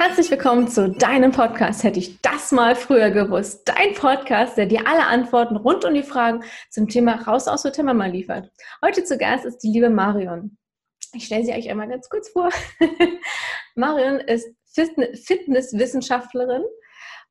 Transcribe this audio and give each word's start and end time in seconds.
Herzlich 0.00 0.30
willkommen 0.30 0.68
zu 0.68 0.90
deinem 0.90 1.32
Podcast. 1.32 1.82
Hätte 1.82 1.98
ich 1.98 2.20
das 2.20 2.52
mal 2.52 2.76
früher 2.76 3.10
gewusst. 3.10 3.68
Dein 3.68 3.94
Podcast, 3.94 4.56
der 4.56 4.66
dir 4.66 4.86
alle 4.86 5.04
Antworten 5.04 5.56
rund 5.56 5.84
um 5.84 5.92
die 5.92 6.04
Fragen 6.04 6.44
zum 6.70 6.86
Thema 6.86 7.20
Raus 7.22 7.48
aus 7.48 7.64
Hotel 7.64 7.82
mal 7.82 8.08
liefert. 8.08 8.48
Heute 8.80 9.02
zu 9.02 9.18
Gast 9.18 9.44
ist 9.44 9.58
die 9.58 9.72
liebe 9.72 9.90
Marion. 9.90 10.56
Ich 11.14 11.26
stelle 11.26 11.44
sie 11.44 11.52
euch 11.52 11.68
einmal 11.68 11.88
ganz 11.88 12.08
kurz 12.08 12.28
vor. 12.28 12.48
Marion 13.74 14.20
ist 14.20 14.46
Fitnesswissenschaftlerin 14.72 16.62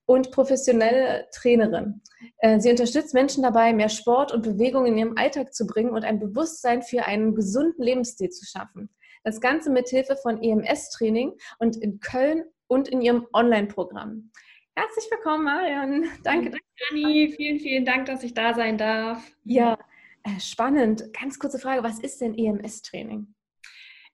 und 0.06 0.32
professionelle 0.32 1.26
Trainerin. 1.34 2.02
Äh, 2.40 2.60
sie 2.60 2.72
unterstützt 2.72 3.14
Menschen 3.14 3.44
dabei, 3.44 3.72
mehr 3.72 3.88
Sport 3.88 4.34
und 4.34 4.42
Bewegung 4.42 4.86
in 4.88 4.98
ihrem 4.98 5.18
Alltag 5.18 5.54
zu 5.54 5.66
bringen 5.68 5.92
und 5.92 6.04
ein 6.04 6.20
Bewusstsein 6.20 6.82
für 6.82 7.06
einen 7.06 7.34
gesunden 7.34 7.82
Lebensstil 7.82 8.30
zu 8.30 8.46
schaffen. 8.46 8.90
Das 9.24 9.40
Ganze 9.40 9.70
mit 9.70 9.88
Hilfe 9.88 10.18
von 10.18 10.44
EMS-Training 10.44 11.32
und 11.60 11.78
in 11.78 12.02
Köln 12.02 12.44
und 12.68 12.88
in 12.88 13.02
ihrem 13.02 13.28
Online-Programm. 13.34 14.32
Herzlich 14.76 15.06
willkommen, 15.10 15.46
Marion. 15.46 16.06
Danke, 16.24 16.52
danke. 16.52 16.60
Anni, 16.92 17.34
vielen, 17.36 17.60
vielen 17.60 17.86
Dank, 17.86 18.06
dass 18.06 18.24
ich 18.24 18.34
da 18.34 18.54
sein 18.54 18.78
darf. 18.78 19.32
Ja, 19.44 19.78
äh, 20.24 20.40
spannend. 20.40 21.12
Ganz 21.20 21.40
kurze 21.40 21.58
Frage, 21.58 21.84
was 21.84 22.00
ist 22.00 22.22
denn 22.22 22.38
EMS-Training? 22.38 23.34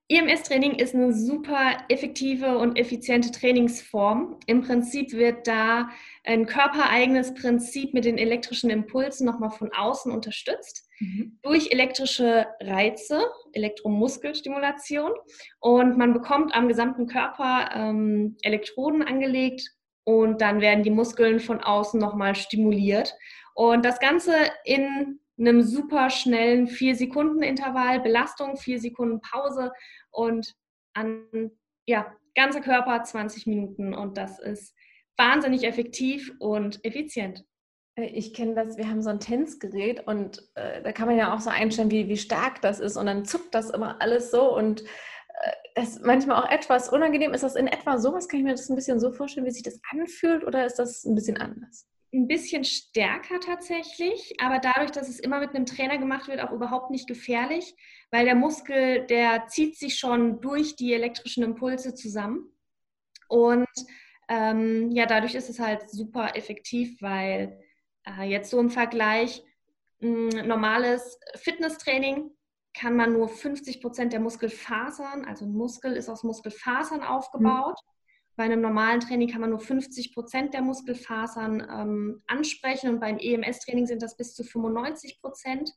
EMS-Training 0.10 0.76
ist 0.76 0.94
eine 0.94 1.14
super 1.14 1.78
effektive 1.90 2.58
und 2.58 2.78
effiziente 2.78 3.32
Trainingsform. 3.32 4.40
Im 4.46 4.62
Prinzip 4.62 5.14
wird 5.14 5.48
da 5.48 5.90
ein 6.24 6.46
körpereigenes 6.46 7.34
Prinzip 7.34 7.94
mit 7.94 8.06
den 8.06 8.18
elektrischen 8.18 8.70
Impulsen 8.70 9.26
nochmal 9.26 9.52
von 9.52 9.72
außen 9.74 10.12
unterstützt 10.12 10.88
mhm. 11.04 11.40
durch 11.42 11.72
elektrische 11.72 12.48
Reize, 12.62 13.22
Elektromuskelstimulation. 13.54 15.12
Und 15.60 15.98
man 15.98 16.14
bekommt 16.14 16.56
am 16.56 16.68
gesamten 16.68 17.08
Körper 17.08 17.70
ähm, 17.74 18.38
Elektroden 18.42 19.04
angelegt 19.04 19.70
und 20.06 20.42
dann 20.42 20.62
werden 20.62 20.84
die 20.84 20.92
Muskeln 20.92 21.40
von 21.40 21.62
außen 21.62 22.00
nochmal 22.00 22.36
stimuliert. 22.36 23.16
Und 23.56 23.86
das 23.86 24.00
Ganze 24.00 24.34
in 24.66 25.20
einem 25.38 25.62
super 25.62 26.10
schnellen 26.10 26.68
4-Sekunden-Intervall, 26.68 28.00
Belastung, 28.02 28.58
4 28.58 28.80
Sekunden 28.80 29.22
Pause 29.22 29.72
und 30.12 30.54
an 30.94 31.52
ja, 31.86 32.16
ganzer 32.36 32.62
Körper 32.62 33.04
20 33.04 33.48
Minuten. 33.48 33.94
Und 33.94 34.18
das 34.18 34.40
ist 34.40 34.76
wahnsinnig 35.18 35.64
effektiv 35.64 36.34
und 36.40 36.84
effizient. 36.86 37.44
Äh, 37.96 38.06
ich 38.06 38.34
kenne 38.34 38.56
das, 38.56 38.78
wir 38.78 38.90
haben 38.90 39.02
so 39.02 39.10
ein 39.10 39.20
Tänzgerät 39.20 40.08
und 40.08 40.44
äh, 40.56 40.82
da 40.82 40.92
kann 40.92 41.08
man 41.08 41.18
ja 41.18 41.34
auch 41.34 41.40
so 41.40 41.50
einstellen, 41.50 41.92
wie, 41.92 42.08
wie 42.08 42.18
stark 42.18 42.62
das 42.62 42.80
ist 42.80 42.98
und 42.98 43.06
dann 43.06 43.26
zuckt 43.26 43.54
das 43.54 43.70
immer 43.70 44.02
alles 44.02 44.32
so 44.32 44.56
und 44.56 44.82
äh, 44.84 45.52
das 45.76 45.90
ist 45.90 46.06
manchmal 46.06 46.44
auch 46.44 46.50
etwas 46.50 46.90
unangenehm. 46.90 47.34
Ist 47.34 47.44
das 47.44 47.56
in 47.56 47.68
etwa 47.68 47.98
so? 47.98 48.14
Was 48.14 48.28
kann 48.28 48.40
ich 48.40 48.46
mir 48.46 48.52
das 48.52 48.70
ein 48.70 48.76
bisschen 48.76 49.00
so 49.00 49.12
vorstellen, 49.12 49.46
wie 49.46 49.52
sich 49.52 49.64
das 49.64 49.80
anfühlt 49.92 50.44
oder 50.46 50.66
ist 50.66 50.80
das 50.80 51.04
ein 51.04 51.16
bisschen 51.16 51.38
anders? 51.38 51.88
ein 52.14 52.28
bisschen 52.28 52.64
stärker 52.64 53.40
tatsächlich, 53.40 54.36
aber 54.40 54.60
dadurch, 54.60 54.92
dass 54.92 55.10
es 55.10 55.20
immer 55.20 55.40
mit 55.40 55.56
einem 55.56 55.66
Trainer 55.66 55.98
gemacht 55.98 56.28
wird, 56.28 56.42
auch 56.42 56.52
überhaupt 56.52 56.92
nicht 56.92 57.08
gefährlich, 57.08 57.76
weil 58.12 58.26
der 58.26 58.36
Muskel, 58.36 59.06
der 59.08 59.48
zieht 59.48 59.78
sich 59.78 59.98
schon 59.98 60.40
durch 60.40 60.76
die 60.76 60.94
elektrischen 60.94 61.44
Impulse 61.44 61.96
zusammen. 61.96 62.52
Und 63.28 63.68
ähm, 64.30 64.92
ja, 64.92 65.08
dadurch 65.08 65.34
ist 65.34 65.50
es 65.50 65.60
halt 65.60 65.90
super 65.90 66.36
effektiv, 66.36 67.02
weil 67.02 67.63
jetzt 68.24 68.50
so 68.50 68.60
im 68.60 68.70
Vergleich 68.70 69.44
normales 70.00 71.20
Fitnesstraining 71.36 72.32
kann 72.74 72.96
man 72.96 73.14
nur 73.14 73.30
50 73.30 73.82
Prozent 73.82 74.14
der 74.14 74.20
Muskelfasern, 74.20 75.26
also 75.26 75.46
ein 75.46 75.54
Muskel 75.54 75.94
ist 75.94 76.10
aus 76.10 76.24
Muskelfasern 76.24 77.04
aufgebaut. 77.04 77.78
Mhm. 77.84 77.94
Bei 78.36 78.44
einem 78.44 78.62
normalen 78.62 79.00
Training 79.00 79.30
kann 79.30 79.42
man 79.42 79.52
nur 79.52 79.60
50 79.60 80.14
Prozent 80.14 80.56
der 80.56 80.64
Muskelfasern 80.64 81.68
ähm, 81.70 82.24
ansprechen 82.26 82.90
und 82.90 83.00
beim 83.00 83.20
EMS-Training 83.20 83.86
sind 83.86 84.02
das 84.02 84.18
bis 84.18 84.34
zu 84.34 84.44
95 84.44 85.22
Prozent. 85.22 85.70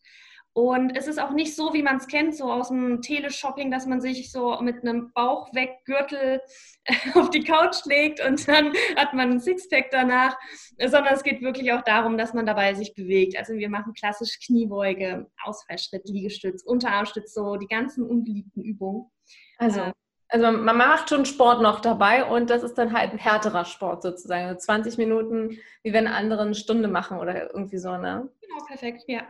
Und 0.56 0.96
es 0.96 1.06
ist 1.06 1.20
auch 1.20 1.32
nicht 1.32 1.54
so, 1.54 1.74
wie 1.74 1.82
man 1.82 1.98
es 1.98 2.06
kennt, 2.06 2.34
so 2.34 2.50
aus 2.50 2.68
dem 2.68 3.02
Teleshopping, 3.02 3.70
dass 3.70 3.84
man 3.84 4.00
sich 4.00 4.32
so 4.32 4.58
mit 4.62 4.80
einem 4.80 5.12
Bauchweggürtel 5.12 6.40
auf 7.14 7.28
die 7.28 7.44
Couch 7.44 7.84
legt 7.84 8.26
und 8.26 8.48
dann 8.48 8.72
hat 8.96 9.12
man 9.12 9.32
ein 9.32 9.40
Sixpack 9.40 9.90
danach, 9.90 10.34
sondern 10.78 11.12
es 11.12 11.22
geht 11.22 11.42
wirklich 11.42 11.74
auch 11.74 11.82
darum, 11.82 12.16
dass 12.16 12.32
man 12.32 12.46
dabei 12.46 12.72
sich 12.72 12.94
bewegt. 12.94 13.36
Also 13.36 13.52
wir 13.52 13.68
machen 13.68 13.92
klassisch 13.92 14.38
Kniebeuge, 14.46 15.26
Ausfallschritt, 15.44 16.08
Liegestütz, 16.08 16.62
Unterarmstütz, 16.62 17.34
so 17.34 17.56
die 17.56 17.68
ganzen 17.68 18.06
unbeliebten 18.06 18.62
Übungen. 18.62 19.10
Also 19.58 19.80
äh, 19.80 19.92
also 20.28 20.52
man 20.52 20.78
macht 20.78 21.10
schon 21.10 21.26
Sport 21.26 21.60
noch 21.60 21.80
dabei 21.80 22.24
und 22.24 22.48
das 22.48 22.62
ist 22.62 22.78
dann 22.78 22.94
halt 22.94 23.12
ein 23.12 23.18
härterer 23.18 23.66
Sport 23.66 24.02
sozusagen. 24.02 24.46
Also 24.46 24.60
20 24.60 24.96
Minuten, 24.96 25.58
wie 25.82 25.92
wenn 25.92 26.06
andere 26.06 26.40
eine 26.40 26.54
Stunde 26.54 26.88
machen 26.88 27.18
oder 27.18 27.54
irgendwie 27.54 27.76
so, 27.76 27.90
ne? 27.98 28.30
Genau, 28.40 28.64
perfekt, 28.66 29.04
ja. 29.06 29.20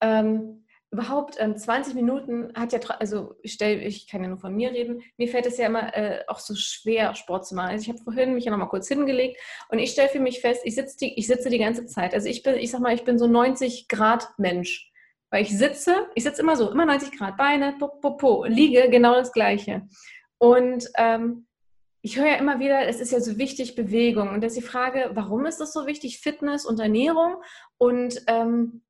Ähm, 0.00 0.64
überhaupt 0.90 1.36
ähm, 1.38 1.56
20 1.56 1.94
Minuten 1.94 2.52
hat 2.54 2.72
ja, 2.72 2.80
also 2.98 3.36
ich, 3.42 3.52
stell, 3.52 3.80
ich 3.80 4.08
kann 4.08 4.22
ja 4.22 4.28
nur 4.28 4.38
von 4.38 4.54
mir 4.54 4.72
reden, 4.72 5.02
mir 5.16 5.28
fällt 5.28 5.46
es 5.46 5.56
ja 5.56 5.66
immer 5.66 5.96
äh, 5.96 6.24
auch 6.26 6.40
so 6.40 6.54
schwer, 6.56 7.14
Sport 7.14 7.46
zu 7.46 7.54
machen. 7.54 7.70
Also 7.70 7.82
ich 7.82 7.88
habe 7.88 8.02
vorhin 8.02 8.34
mich 8.34 8.44
ja 8.44 8.50
nochmal 8.50 8.68
kurz 8.68 8.88
hingelegt 8.88 9.38
und 9.68 9.78
ich 9.78 9.92
stelle 9.92 10.08
für 10.08 10.18
mich 10.18 10.40
fest, 10.40 10.62
ich, 10.64 10.74
sitz 10.74 10.96
die, 10.96 11.16
ich 11.18 11.28
sitze 11.28 11.48
die 11.48 11.58
ganze 11.58 11.86
Zeit. 11.86 12.12
Also 12.12 12.28
ich 12.28 12.42
bin, 12.42 12.56
ich 12.56 12.70
sag 12.70 12.80
mal, 12.80 12.94
ich 12.94 13.04
bin 13.04 13.18
so 13.18 13.26
90 13.26 13.88
Grad 13.88 14.28
Mensch. 14.36 14.88
Weil 15.32 15.44
ich 15.44 15.56
sitze, 15.56 16.08
ich 16.16 16.24
sitze 16.24 16.42
immer 16.42 16.56
so, 16.56 16.72
immer 16.72 16.86
90 16.86 17.16
Grad, 17.16 17.36
Beine, 17.36 17.76
po, 17.78 17.86
po, 17.86 18.16
po, 18.16 18.44
liege, 18.46 18.88
genau 18.90 19.14
das 19.14 19.32
Gleiche. 19.32 19.82
Und 20.38 20.88
ähm, 20.96 21.46
ich 22.02 22.18
höre 22.18 22.26
ja 22.26 22.34
immer 22.34 22.58
wieder, 22.58 22.88
es 22.88 23.00
ist 23.00 23.12
ja 23.12 23.20
so 23.20 23.38
wichtig, 23.38 23.76
Bewegung. 23.76 24.30
Und 24.30 24.42
das 24.42 24.54
ist 24.54 24.62
die 24.62 24.66
Frage, 24.66 25.10
warum 25.14 25.46
ist 25.46 25.60
das 25.60 25.72
so 25.72 25.86
wichtig, 25.86 26.18
Fitness 26.18 26.64
und 26.64 26.80
Ernährung? 26.80 27.36
Und 27.78 28.22
ähm, 28.26 28.82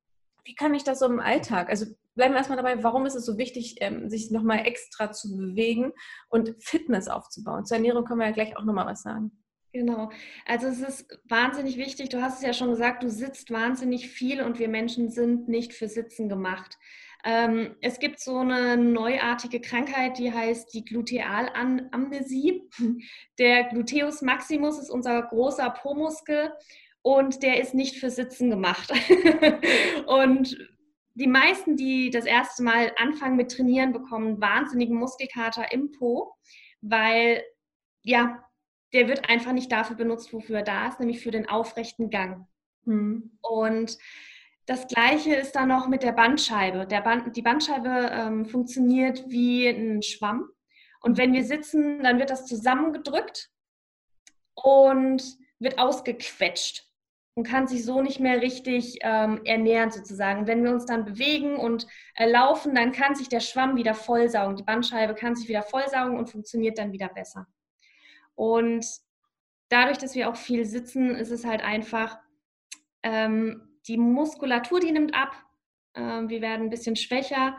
wie 0.51 0.57
kann 0.57 0.75
ich 0.75 0.83
das 0.83 0.99
so 0.99 1.07
im 1.07 1.21
Alltag? 1.21 1.69
Also 1.69 1.87
bleiben 2.17 2.35
wir 2.35 2.39
erstmal 2.39 2.57
dabei, 2.57 2.83
warum 2.83 3.07
ist 3.07 3.15
es 3.15 3.25
so 3.25 3.39
wichtig, 3.39 3.77
ähm, 3.81 4.11
sich 4.11 4.33
nochmal 4.33 4.67
extra 4.67 5.13
zu 5.13 5.37
bewegen 5.37 5.93
und 6.29 6.57
Fitness 6.59 7.07
aufzubauen? 7.07 7.65
Zur 7.65 7.77
Ernährung 7.77 8.05
können 8.05 8.19
wir 8.19 8.27
ja 8.27 8.33
gleich 8.33 8.57
auch 8.57 8.65
nochmal 8.65 8.87
was 8.87 9.03
sagen. 9.03 9.31
Genau. 9.73 10.11
Also 10.47 10.67
es 10.67 10.81
ist 10.81 11.21
wahnsinnig 11.29 11.77
wichtig. 11.77 12.09
Du 12.09 12.21
hast 12.21 12.39
es 12.39 12.43
ja 12.45 12.53
schon 12.53 12.71
gesagt, 12.71 13.05
du 13.05 13.11
sitzt 13.11 13.53
wahnsinnig 13.53 14.09
viel 14.09 14.43
und 14.43 14.59
wir 14.59 14.69
Menschen 14.69 15.09
sind 15.09 15.49
nicht 15.49 15.73
für 15.73 15.87
Sitzen 15.87 16.29
gemacht. 16.29 16.77
Ähm, 17.25 17.77
es 17.81 18.01
gibt 18.01 18.19
so 18.19 18.39
eine 18.39 18.77
neuartige 18.77 19.61
Krankheit, 19.61 20.19
die 20.19 20.33
heißt 20.33 20.75
die 20.75 20.85
Glutealamnesie. 20.85 22.69
Der 23.39 23.69
Gluteus 23.69 24.21
maximus 24.21 24.81
ist 24.81 24.91
unser 24.91 25.23
großer 25.23 25.71
Po-Muskel 25.71 26.51
und 27.03 27.43
der 27.43 27.61
ist 27.61 27.75
nicht 27.75 27.97
für 27.99 28.11
Sitzen 28.11 28.51
gemacht. 28.51 28.93
und 30.07 30.57
die 31.15 31.27
meisten, 31.27 31.77
die 31.77 32.11
das 32.11 32.25
erste 32.25 32.63
Mal 32.63 32.93
anfangen 32.97 33.37
mit 33.37 33.51
Trainieren, 33.51 33.93
bekommen 33.93 34.41
wahnsinnigen 34.41 34.97
Muskelkater 34.97 35.73
im 35.73 35.93
Po, 35.93 36.35
weil 36.81 37.43
ja, 38.03 38.45
der 38.93 39.09
wird 39.09 39.29
einfach 39.29 39.53
nicht 39.53 39.71
dafür 39.71 39.97
benutzt, 39.97 40.33
wofür 40.33 40.59
er 40.59 40.65
da 40.65 40.89
ist, 40.89 41.01
nämlich 41.01 41.21
für 41.21 41.31
den 41.31 41.49
aufrechten 41.49 42.11
Gang. 42.11 42.47
Hm. 42.85 43.39
Und 43.41 43.99
das 44.67 44.87
gleiche 44.87 45.35
ist 45.35 45.53
dann 45.53 45.69
noch 45.69 45.89
mit 45.89 46.03
der 46.03 46.13
Bandscheibe. 46.13 46.87
Der 46.87 47.01
Band, 47.01 47.37
die 47.37 47.43
Bandscheibe 47.43 48.11
ähm, 48.13 48.47
funktioniert 48.47 49.25
wie 49.29 49.69
ein 49.69 50.03
Schwamm. 50.03 50.49
Und 51.03 51.19
wenn 51.19 51.33
wir 51.33 51.45
sitzen, 51.45 52.03
dann 52.03 52.19
wird 52.19 52.31
das 52.31 52.47
zusammengedrückt 52.47 53.51
und 54.55 55.23
wird 55.59 55.79
ausgequetscht 55.79 56.90
und 57.35 57.47
kann 57.47 57.69
sich 57.69 57.85
so 57.85 58.03
nicht 58.03 58.21
mehr 58.21 58.43
richtig 58.43 58.99
ähm, 59.03 59.41
ernähren 59.45 59.91
sozusagen. 59.91 60.47
Wenn 60.47 60.65
wir 60.65 60.73
uns 60.73 60.87
dann 60.87 61.05
bewegen 61.05 61.57
und 61.57 61.87
äh, 62.17 62.29
laufen, 62.29 62.75
dann 62.75 62.93
kann 62.93 63.15
sich 63.15 63.29
der 63.29 63.41
Schwamm 63.41 63.77
wieder 63.77 63.95
vollsaugen. 63.95 64.57
Die 64.57 64.63
Bandscheibe 64.63 65.15
kann 65.15 65.37
sich 65.37 65.49
wieder 65.49 65.63
vollsaugen 65.63 66.19
und 66.19 66.31
funktioniert 66.31 66.79
dann 66.79 66.93
wieder 66.93 67.09
besser. 67.09 67.47
Und 68.35 68.87
dadurch, 69.69 69.99
dass 69.99 70.15
wir 70.15 70.29
auch 70.29 70.37
viel 70.37 70.65
sitzen, 70.65 71.15
ist 71.15 71.31
es 71.31 71.45
halt 71.45 71.63
einfach 71.63 72.19
ähm, 73.03 73.79
die 73.87 73.97
Muskulatur, 73.97 74.81
die 74.81 74.93
nimmt 74.93 75.15
ab. 75.15 75.35
Ähm, 75.95 76.29
wir 76.29 76.41
werden 76.41 76.67
ein 76.67 76.71
bisschen 76.71 76.97
schwächer. 76.97 77.57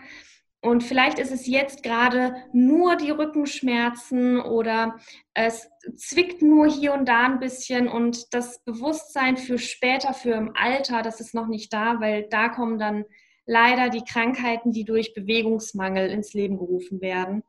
Und 0.64 0.84
vielleicht 0.84 1.18
ist 1.18 1.32
es 1.32 1.48
jetzt 1.48 1.82
gerade 1.82 2.36
nur 2.54 2.96
die 2.96 3.10
Rückenschmerzen 3.10 4.40
oder 4.40 4.96
es 5.34 5.68
zwickt 5.96 6.44
nur 6.44 6.68
hier 6.68 6.94
und 6.94 7.08
da 7.08 7.26
ein 7.26 7.40
bisschen 7.40 7.88
und 7.88 8.32
das 8.34 8.64
Bewusstsein 8.64 9.38
für 9.38 9.58
später, 9.58 10.14
für 10.14 10.34
im 10.34 10.54
Alter, 10.56 11.02
das 11.02 11.20
ist 11.20 11.34
noch 11.34 11.48
nicht 11.48 11.74
da, 11.74 12.00
weil 12.00 12.28
da 12.30 12.50
kommen 12.50 12.78
dann 12.78 13.06
leider 13.48 13.90
die 13.90 14.04
Krankheiten, 14.04 14.72
die 14.72 14.86
durch 14.86 15.16
Bewegungsmangel 15.16 16.12
ins 16.12 16.34
Leben 16.34 16.60
gerufen 16.60 17.02
werden, 17.02 17.44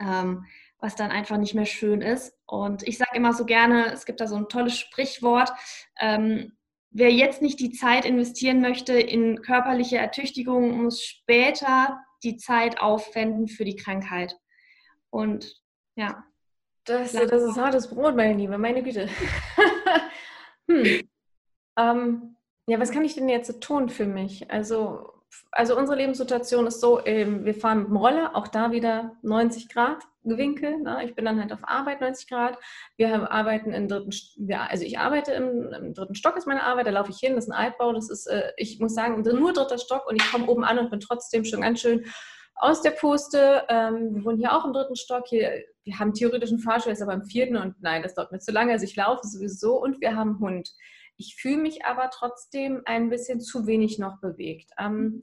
ähm, 0.00 0.46
was 0.80 0.96
dann 0.96 1.12
einfach 1.12 1.38
nicht 1.38 1.54
mehr 1.54 1.64
schön 1.64 2.02
ist. 2.02 2.36
Und 2.44 2.82
ich 2.88 2.98
sage 2.98 3.16
immer 3.16 3.34
so 3.34 3.44
gerne, 3.44 3.92
es 3.92 4.04
gibt 4.04 4.20
da 4.20 4.26
so 4.26 4.34
ein 4.34 4.48
tolles 4.48 4.76
Sprichwort, 4.76 5.52
ähm, 6.00 6.56
wer 6.90 7.12
jetzt 7.12 7.40
nicht 7.40 7.60
die 7.60 7.70
Zeit 7.70 8.04
investieren 8.04 8.60
möchte 8.60 8.94
in 8.94 9.42
körperliche 9.42 9.98
Ertüchtigung, 9.98 10.82
muss 10.82 11.04
später 11.04 12.00
die 12.22 12.36
Zeit 12.36 12.80
aufwenden 12.80 13.48
für 13.48 13.64
die 13.64 13.76
Krankheit. 13.76 14.38
Und 15.10 15.60
ja. 15.96 16.24
Das, 16.84 17.12
das 17.12 17.42
ist 17.42 17.56
hartes 17.56 17.88
Brot, 17.88 18.14
meine 18.14 18.34
Liebe, 18.34 18.58
meine 18.58 18.82
Güte. 18.82 19.08
hm. 20.70 21.08
ähm, 21.76 22.36
ja, 22.68 22.78
was 22.78 22.92
kann 22.92 23.04
ich 23.04 23.14
denn 23.14 23.28
jetzt 23.28 23.60
tun 23.60 23.88
für 23.88 24.06
mich? 24.06 24.50
Also, 24.50 25.12
also 25.50 25.76
unsere 25.76 25.98
Lebenssituation 25.98 26.66
ist 26.66 26.80
so, 26.80 27.04
ähm, 27.04 27.44
wir 27.44 27.54
fahren 27.54 27.78
mit 27.78 27.88
dem 27.88 27.96
Roller, 27.96 28.36
auch 28.36 28.46
da 28.46 28.70
wieder 28.70 29.16
90 29.22 29.68
Grad 29.68 30.04
Winkel. 30.26 30.78
Ne? 30.78 31.04
Ich 31.04 31.14
bin 31.14 31.24
dann 31.24 31.40
halt 31.40 31.52
auf 31.52 31.60
Arbeit 31.62 32.00
90 32.00 32.28
Grad. 32.28 32.58
Wir 32.96 33.30
arbeiten 33.30 33.72
im 33.72 33.88
dritten, 33.88 34.10
ja, 34.36 34.66
also 34.68 34.84
ich 34.84 34.98
arbeite 34.98 35.32
im, 35.32 35.72
im, 35.72 35.94
dritten 35.94 36.14
Stock 36.14 36.36
ist 36.36 36.46
meine 36.46 36.62
Arbeit, 36.62 36.86
da 36.86 36.90
laufe 36.90 37.10
ich 37.10 37.18
hin, 37.18 37.34
das 37.34 37.44
ist 37.44 37.50
ein 37.50 37.66
Altbau, 37.66 37.92
das 37.92 38.10
ist, 38.10 38.26
äh, 38.26 38.52
ich 38.56 38.80
muss 38.80 38.94
sagen, 38.94 39.22
nur 39.22 39.52
dritter 39.52 39.78
Stock 39.78 40.08
und 40.08 40.16
ich 40.16 40.30
komme 40.30 40.46
oben 40.46 40.64
an 40.64 40.78
und 40.78 40.90
bin 40.90 41.00
trotzdem 41.00 41.44
schon 41.44 41.60
ganz 41.60 41.80
schön 41.80 42.04
aus 42.56 42.82
der 42.82 42.90
Puste. 42.90 43.64
Ähm, 43.68 44.14
wir 44.14 44.24
wohnen 44.24 44.38
hier 44.38 44.56
auch 44.56 44.64
im 44.64 44.72
dritten 44.72 44.96
Stock. 44.96 45.26
Hier, 45.28 45.62
wir 45.84 45.98
haben 45.98 46.14
theoretisch 46.14 46.50
einen 46.50 46.58
Fahrstuhl, 46.58 46.92
ist 46.92 47.02
aber 47.02 47.14
im 47.14 47.24
vierten 47.24 47.56
und 47.56 47.80
nein, 47.80 48.02
das 48.02 48.14
dauert 48.14 48.32
mir 48.32 48.40
zu 48.40 48.52
lange. 48.52 48.72
Also 48.72 48.84
ich 48.84 48.96
laufe 48.96 49.26
sowieso 49.26 49.80
und 49.80 50.00
wir 50.00 50.16
haben 50.16 50.40
Hund. 50.40 50.72
Ich 51.18 51.36
fühle 51.36 51.58
mich 51.58 51.84
aber 51.84 52.10
trotzdem 52.10 52.82
ein 52.84 53.08
bisschen 53.08 53.40
zu 53.40 53.66
wenig 53.66 53.98
noch 53.98 54.20
bewegt. 54.20 54.70
Ähm, 54.78 55.22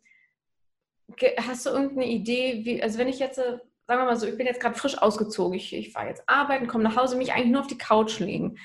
hast 1.38 1.66
du 1.66 1.70
irgendeine 1.70 2.08
Idee, 2.08 2.62
wie, 2.66 2.82
also 2.82 2.98
wenn 2.98 3.08
ich 3.08 3.20
jetzt, 3.20 3.38
äh, 3.38 3.60
sagen 3.88 4.02
wir 4.02 4.06
mal 4.06 4.16
so, 4.16 4.28
ich 4.28 4.38
bin 4.38 4.48
jetzt 4.48 4.62
gerade 4.62 4.78
frisch 4.78 4.98
ausgezogen, 4.98 5.58
ich, 5.58 5.74
ich 5.74 5.92
fahre 5.92 6.10
jetzt 6.10 6.24
arbeiten, 6.28 6.68
komme 6.68 6.84
nach 6.84 6.96
Hause, 6.96 7.18
mich 7.18 7.34
eigentlich 7.34 7.52
nur 7.52 7.62
auf 7.62 7.68
die 7.68 7.78
Couch 7.78 8.20
legen. 8.20 8.58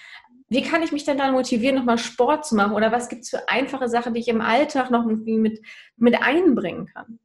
Wie 0.49 0.62
kann 0.62 0.82
ich 0.82 0.93
mich 0.93 1.05
denn 1.05 1.19
dann 1.19 1.35
motivieren, 1.35 1.76
nochmal 1.76 1.99
Sport 1.99 2.47
zu 2.47 2.55
machen? 2.55 2.73
Oder 2.73 2.91
was 2.91 3.09
gibt 3.09 3.25
es 3.25 3.31
für 3.31 3.49
einfache 3.49 3.88
Sachen, 3.88 4.15
die 4.15 4.20
ich 4.20 4.29
im 4.29 4.41
Alltag 4.41 4.91
noch 4.91 5.05
mit, 5.05 5.61
mit 5.97 6.23
einbringen 6.23 6.87
kann? 6.87 7.19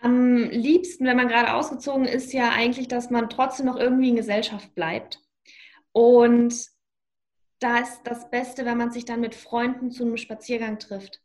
Am 0.00 0.36
liebsten, 0.36 1.06
wenn 1.06 1.16
man 1.16 1.28
gerade 1.28 1.54
ausgezogen 1.54 2.06
ist, 2.06 2.32
ja 2.32 2.50
eigentlich, 2.50 2.88
dass 2.88 3.10
man 3.10 3.28
trotzdem 3.28 3.66
noch 3.66 3.76
irgendwie 3.76 4.08
in 4.08 4.16
Gesellschaft 4.16 4.74
bleibt. 4.74 5.20
Und 5.92 6.54
da 7.60 7.78
ist 7.78 8.02
das 8.04 8.30
Beste, 8.30 8.64
wenn 8.64 8.78
man 8.78 8.92
sich 8.92 9.04
dann 9.04 9.20
mit 9.20 9.34
Freunden 9.34 9.90
zu 9.90 10.04
einem 10.04 10.16
Spaziergang 10.16 10.78
trifft. 10.78 11.20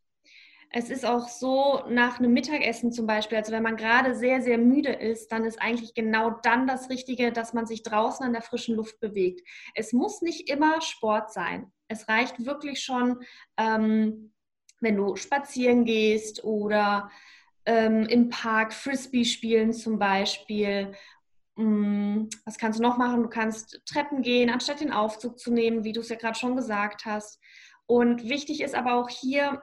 Es 0.75 0.89
ist 0.89 1.05
auch 1.05 1.27
so, 1.27 1.83
nach 1.87 2.17
einem 2.17 2.33
Mittagessen 2.33 2.91
zum 2.91 3.05
Beispiel, 3.05 3.37
also 3.37 3.51
wenn 3.51 3.61
man 3.61 3.77
gerade 3.77 4.15
sehr, 4.15 4.41
sehr 4.41 4.57
müde 4.57 4.91
ist, 4.91 5.31
dann 5.31 5.45
ist 5.45 5.61
eigentlich 5.61 5.93
genau 5.93 6.31
dann 6.41 6.65
das 6.65 6.89
Richtige, 6.89 7.31
dass 7.31 7.53
man 7.53 7.67
sich 7.67 7.83
draußen 7.83 8.25
an 8.25 8.33
der 8.33 8.41
frischen 8.41 8.75
Luft 8.75 8.99
bewegt. 8.99 9.47
Es 9.75 9.93
muss 9.93 10.23
nicht 10.23 10.49
immer 10.49 10.81
Sport 10.81 11.31
sein. 11.31 11.71
Es 11.87 12.09
reicht 12.09 12.43
wirklich 12.43 12.81
schon, 12.81 13.19
ähm, 13.55 14.33
wenn 14.81 14.97
du 14.97 15.15
spazieren 15.15 15.85
gehst 15.85 16.43
oder 16.43 17.11
ähm, 17.67 18.07
im 18.07 18.29
Park 18.29 18.73
Frisbee 18.73 19.25
spielen 19.25 19.73
zum 19.73 19.99
Beispiel. 19.99 20.93
Hm, 21.55 22.29
was 22.45 22.57
kannst 22.57 22.79
du 22.79 22.83
noch 22.83 22.97
machen? 22.97 23.21
Du 23.21 23.29
kannst 23.29 23.79
Treppen 23.85 24.23
gehen, 24.23 24.49
anstatt 24.49 24.81
den 24.81 24.91
Aufzug 24.91 25.37
zu 25.37 25.53
nehmen, 25.53 25.83
wie 25.83 25.93
du 25.93 25.99
es 25.99 26.09
ja 26.09 26.15
gerade 26.15 26.37
schon 26.37 26.55
gesagt 26.55 27.05
hast. 27.05 27.39
Und 27.85 28.27
wichtig 28.27 28.61
ist 28.61 28.73
aber 28.73 28.95
auch 28.95 29.09
hier, 29.09 29.61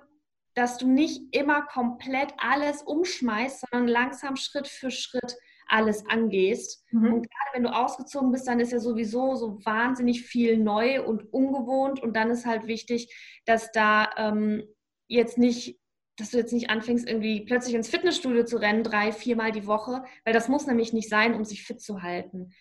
dass 0.54 0.78
du 0.78 0.88
nicht 0.88 1.34
immer 1.34 1.62
komplett 1.62 2.34
alles 2.38 2.82
umschmeißt, 2.82 3.64
sondern 3.70 3.88
langsam 3.88 4.36
Schritt 4.36 4.68
für 4.68 4.90
Schritt 4.90 5.36
alles 5.66 6.04
angehst. 6.08 6.84
Mhm. 6.90 7.14
Und 7.14 7.22
gerade 7.22 7.54
wenn 7.54 7.62
du 7.62 7.74
ausgezogen 7.74 8.32
bist, 8.32 8.48
dann 8.48 8.60
ist 8.60 8.72
ja 8.72 8.80
sowieso 8.80 9.36
so 9.36 9.64
wahnsinnig 9.64 10.22
viel 10.22 10.58
neu 10.58 11.04
und 11.04 11.32
ungewohnt. 11.32 12.02
Und 12.02 12.16
dann 12.16 12.30
ist 12.30 12.46
halt 12.46 12.66
wichtig, 12.66 13.14
dass 13.46 13.70
da 13.72 14.10
ähm, 14.16 14.64
jetzt 15.08 15.38
nicht 15.38 15.80
dass 16.20 16.32
du 16.32 16.36
jetzt 16.36 16.52
nicht 16.52 16.68
anfängst, 16.68 17.08
irgendwie 17.08 17.46
plötzlich 17.46 17.74
ins 17.74 17.88
Fitnessstudio 17.88 18.44
zu 18.44 18.58
rennen, 18.58 18.84
drei, 18.84 19.10
viermal 19.10 19.52
die 19.52 19.66
Woche, 19.66 20.04
weil 20.24 20.34
das 20.34 20.48
muss 20.48 20.66
nämlich 20.66 20.92
nicht 20.92 21.08
sein, 21.08 21.34
um 21.34 21.46
sich 21.46 21.64
fit 21.64 21.80
zu 21.80 22.02
halten. 22.02 22.52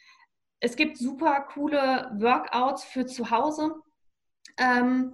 Es 0.61 0.77
gibt 0.77 0.97
super 0.97 1.41
coole 1.41 2.09
Workouts 2.17 2.85
für 2.85 3.05
zu 3.05 3.31
Hause. 3.31 3.75
Ähm, 4.57 5.13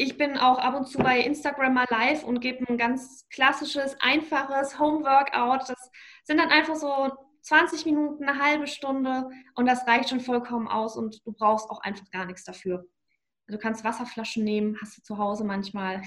ich 0.00 0.16
bin 0.16 0.38
auch 0.38 0.58
ab 0.58 0.74
und 0.74 0.86
zu 0.86 0.98
bei 0.98 1.20
Instagram 1.20 1.74
mal 1.74 1.84
live 1.90 2.24
und 2.24 2.40
gebe 2.40 2.66
ein 2.66 2.78
ganz 2.78 3.28
klassisches, 3.28 3.96
einfaches 4.00 4.78
Home-Workout. 4.78 5.68
Das 5.68 5.90
sind 6.24 6.38
dann 6.38 6.48
einfach 6.48 6.76
so 6.76 7.10
20 7.42 7.84
Minuten, 7.84 8.24
eine 8.24 8.42
halbe 8.42 8.66
Stunde 8.66 9.28
und 9.56 9.66
das 9.66 9.86
reicht 9.86 10.08
schon 10.08 10.20
vollkommen 10.20 10.68
aus 10.68 10.96
und 10.96 11.20
du 11.26 11.32
brauchst 11.32 11.68
auch 11.68 11.82
einfach 11.82 12.10
gar 12.10 12.24
nichts 12.24 12.44
dafür. 12.44 12.86
Du 13.48 13.58
kannst 13.58 13.84
Wasserflaschen 13.84 14.42
nehmen, 14.42 14.78
hast 14.80 14.96
du 14.96 15.02
zu 15.02 15.18
Hause 15.18 15.44
manchmal. 15.44 16.00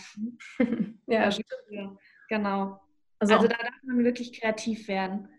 ja, 1.07 1.29
stimmt. 1.29 1.47
Genau. 2.29 2.81
Also, 3.19 3.35
also 3.35 3.47
da 3.47 3.57
darf 3.57 3.83
man 3.83 4.03
wirklich 4.03 4.39
kreativ 4.39 4.87
werden. 4.87 5.29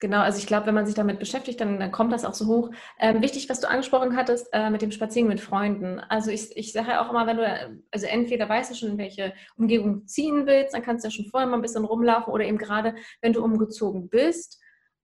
Genau, 0.00 0.20
also 0.20 0.38
ich 0.38 0.46
glaube, 0.46 0.66
wenn 0.66 0.74
man 0.74 0.86
sich 0.86 0.94
damit 0.94 1.18
beschäftigt, 1.18 1.60
dann, 1.60 1.78
dann 1.78 1.92
kommt 1.92 2.10
das 2.10 2.24
auch 2.24 2.32
so 2.32 2.46
hoch. 2.46 2.70
Ähm, 2.98 3.20
wichtig, 3.20 3.50
was 3.50 3.60
du 3.60 3.68
angesprochen 3.68 4.16
hattest, 4.16 4.48
äh, 4.52 4.70
mit 4.70 4.80
dem 4.80 4.92
Spazieren 4.92 5.28
mit 5.28 5.40
Freunden. 5.40 6.00
Also 6.00 6.30
ich, 6.30 6.56
ich 6.56 6.72
sage 6.72 6.88
ja 6.88 7.04
auch 7.04 7.10
immer, 7.10 7.26
wenn 7.26 7.36
du, 7.36 7.82
also 7.90 8.06
entweder 8.06 8.48
weißt 8.48 8.70
du 8.70 8.74
schon, 8.74 8.88
in 8.92 8.98
welche 8.98 9.34
Umgebung 9.56 10.00
du 10.00 10.06
ziehen 10.06 10.46
willst, 10.46 10.72
dann 10.72 10.82
kannst 10.82 11.04
du 11.04 11.08
ja 11.08 11.12
schon 11.12 11.26
vorher 11.26 11.46
mal 11.46 11.56
ein 11.56 11.62
bisschen 11.62 11.84
rumlaufen 11.84 12.32
oder 12.32 12.44
eben 12.44 12.56
gerade, 12.56 12.94
wenn 13.20 13.34
du 13.34 13.44
umgezogen 13.44 14.08
bist, 14.08 14.58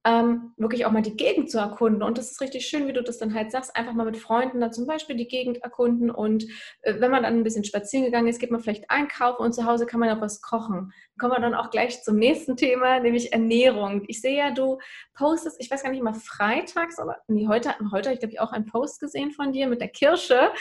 ähm, 0.07 0.53
wirklich 0.57 0.87
auch 0.87 0.93
mal 0.93 1.03
die 1.03 1.17
Gegend 1.17 1.51
zu 1.51 1.59
erkunden. 1.59 2.03
Und 2.03 2.17
das 2.17 2.31
ist 2.31 2.41
richtig 2.41 2.67
schön, 2.67 2.87
wie 2.87 2.93
du 2.93 3.03
das 3.03 3.19
dann 3.19 3.35
halt 3.35 3.51
sagst, 3.51 3.75
einfach 3.75 3.93
mal 3.93 4.07
mit 4.07 4.17
Freunden 4.17 4.61
dann 4.61 4.73
zum 4.73 4.87
Beispiel 4.87 5.17
die 5.17 5.27
Gegend 5.27 5.59
erkunden. 5.65 6.13
Und 6.13 6.45
äh, 6.83 7.01
wenn 7.01 7.11
man 7.11 7.25
dann 7.25 7.35
ein 7.35 7.43
bisschen 7.43 7.65
spazieren 7.65 8.05
gegangen 8.05 8.29
ist, 8.29 8.39
geht 8.39 8.53
man 8.53 8.61
vielleicht 8.61 8.89
einkaufen 8.89 9.43
und 9.43 9.53
zu 9.53 9.67
Hause 9.67 9.85
kann 9.85 9.99
man 9.99 10.11
auch 10.11 10.21
was 10.21 10.41
kochen. 10.43 10.93
Kommen 11.19 11.33
wir 11.33 11.41
dann 11.41 11.55
auch 11.55 11.71
gleich 11.71 12.05
zum 12.05 12.17
nächsten 12.17 12.57
Thema, 12.57 13.01
nämlich 13.01 13.33
Ernährung. 13.33 14.05
Ich 14.07 14.21
sehe 14.21 14.39
ja, 14.39 14.53
du 14.53 14.79
postest, 15.15 15.57
ich 15.61 15.69
weiß 15.71 15.83
gar 15.83 15.91
nicht 15.91 16.05
mal 16.05 16.15
freitags, 16.15 17.01
aber 17.01 17.17
nee, 17.27 17.49
heute, 17.49 17.75
heute 17.91 18.09
habe 18.09 18.15
ich 18.15 18.21
glaube 18.21 18.33
ich 18.33 18.41
auch 18.41 18.53
einen 18.53 18.67
Post 18.67 19.01
gesehen 19.01 19.33
von 19.33 19.53
dir 19.53 19.67
mit 19.67 19.81
der 19.81 19.89
Kirsche. 19.89 20.53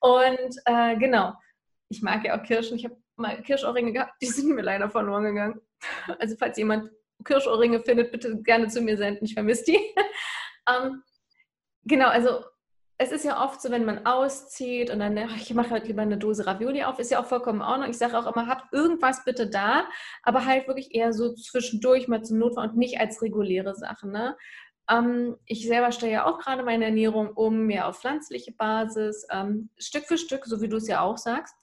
Und 0.00 0.56
äh, 0.64 0.96
genau, 0.96 1.34
ich 1.90 2.00
mag 2.00 2.24
ja 2.24 2.38
auch 2.38 2.42
Kirschen. 2.42 2.78
Ich 2.78 2.86
habe 2.86 2.96
mal 3.16 3.42
Kirschohrringe 3.42 3.92
gehabt, 3.92 4.14
die 4.22 4.26
sind 4.26 4.54
mir 4.54 4.62
leider 4.62 4.88
verloren 4.88 5.24
gegangen. 5.24 5.60
Also 6.18 6.36
falls 6.38 6.56
jemand 6.56 6.90
Kirschohrringe 7.24 7.80
findet, 7.80 8.12
bitte 8.12 8.40
gerne 8.42 8.68
zu 8.68 8.80
mir 8.80 8.96
senden. 8.96 9.24
Ich 9.24 9.34
vermisse 9.34 9.64
die. 9.64 9.78
ähm, 10.68 11.02
genau, 11.84 12.08
also 12.08 12.44
es 12.96 13.10
ist 13.10 13.24
ja 13.24 13.44
oft 13.44 13.60
so, 13.60 13.70
wenn 13.70 13.84
man 13.84 14.06
auszieht 14.06 14.90
und 14.90 15.00
dann, 15.00 15.18
ach, 15.18 15.36
ich 15.36 15.52
mache 15.52 15.70
halt 15.70 15.88
lieber 15.88 16.02
eine 16.02 16.16
Dose 16.16 16.46
Ravioli 16.46 16.84
auf, 16.84 16.98
ist 16.98 17.10
ja 17.10 17.20
auch 17.20 17.26
vollkommen 17.26 17.60
in 17.60 17.66
Ordnung. 17.66 17.90
Ich 17.90 17.98
sage 17.98 18.16
auch 18.16 18.32
immer, 18.32 18.46
habt 18.46 18.72
irgendwas 18.72 19.24
bitte 19.24 19.50
da, 19.50 19.88
aber 20.22 20.44
halt 20.46 20.68
wirklich 20.68 20.94
eher 20.94 21.12
so 21.12 21.34
zwischendurch 21.34 22.06
mal 22.06 22.22
zum 22.22 22.38
Notfall 22.38 22.68
und 22.68 22.76
nicht 22.76 23.00
als 23.00 23.20
reguläre 23.20 23.74
Sachen. 23.74 24.12
Ne? 24.12 24.36
Ähm, 24.88 25.36
ich 25.44 25.66
selber 25.66 25.90
stelle 25.90 26.12
ja 26.12 26.26
auch 26.26 26.38
gerade 26.38 26.62
meine 26.62 26.84
Ernährung 26.84 27.30
um, 27.32 27.66
mehr 27.66 27.88
auf 27.88 27.98
pflanzliche 28.00 28.52
Basis, 28.52 29.26
ähm, 29.30 29.70
Stück 29.76 30.04
für 30.04 30.18
Stück, 30.18 30.46
so 30.46 30.60
wie 30.60 30.68
du 30.68 30.76
es 30.76 30.86
ja 30.86 31.00
auch 31.00 31.18
sagst. 31.18 31.54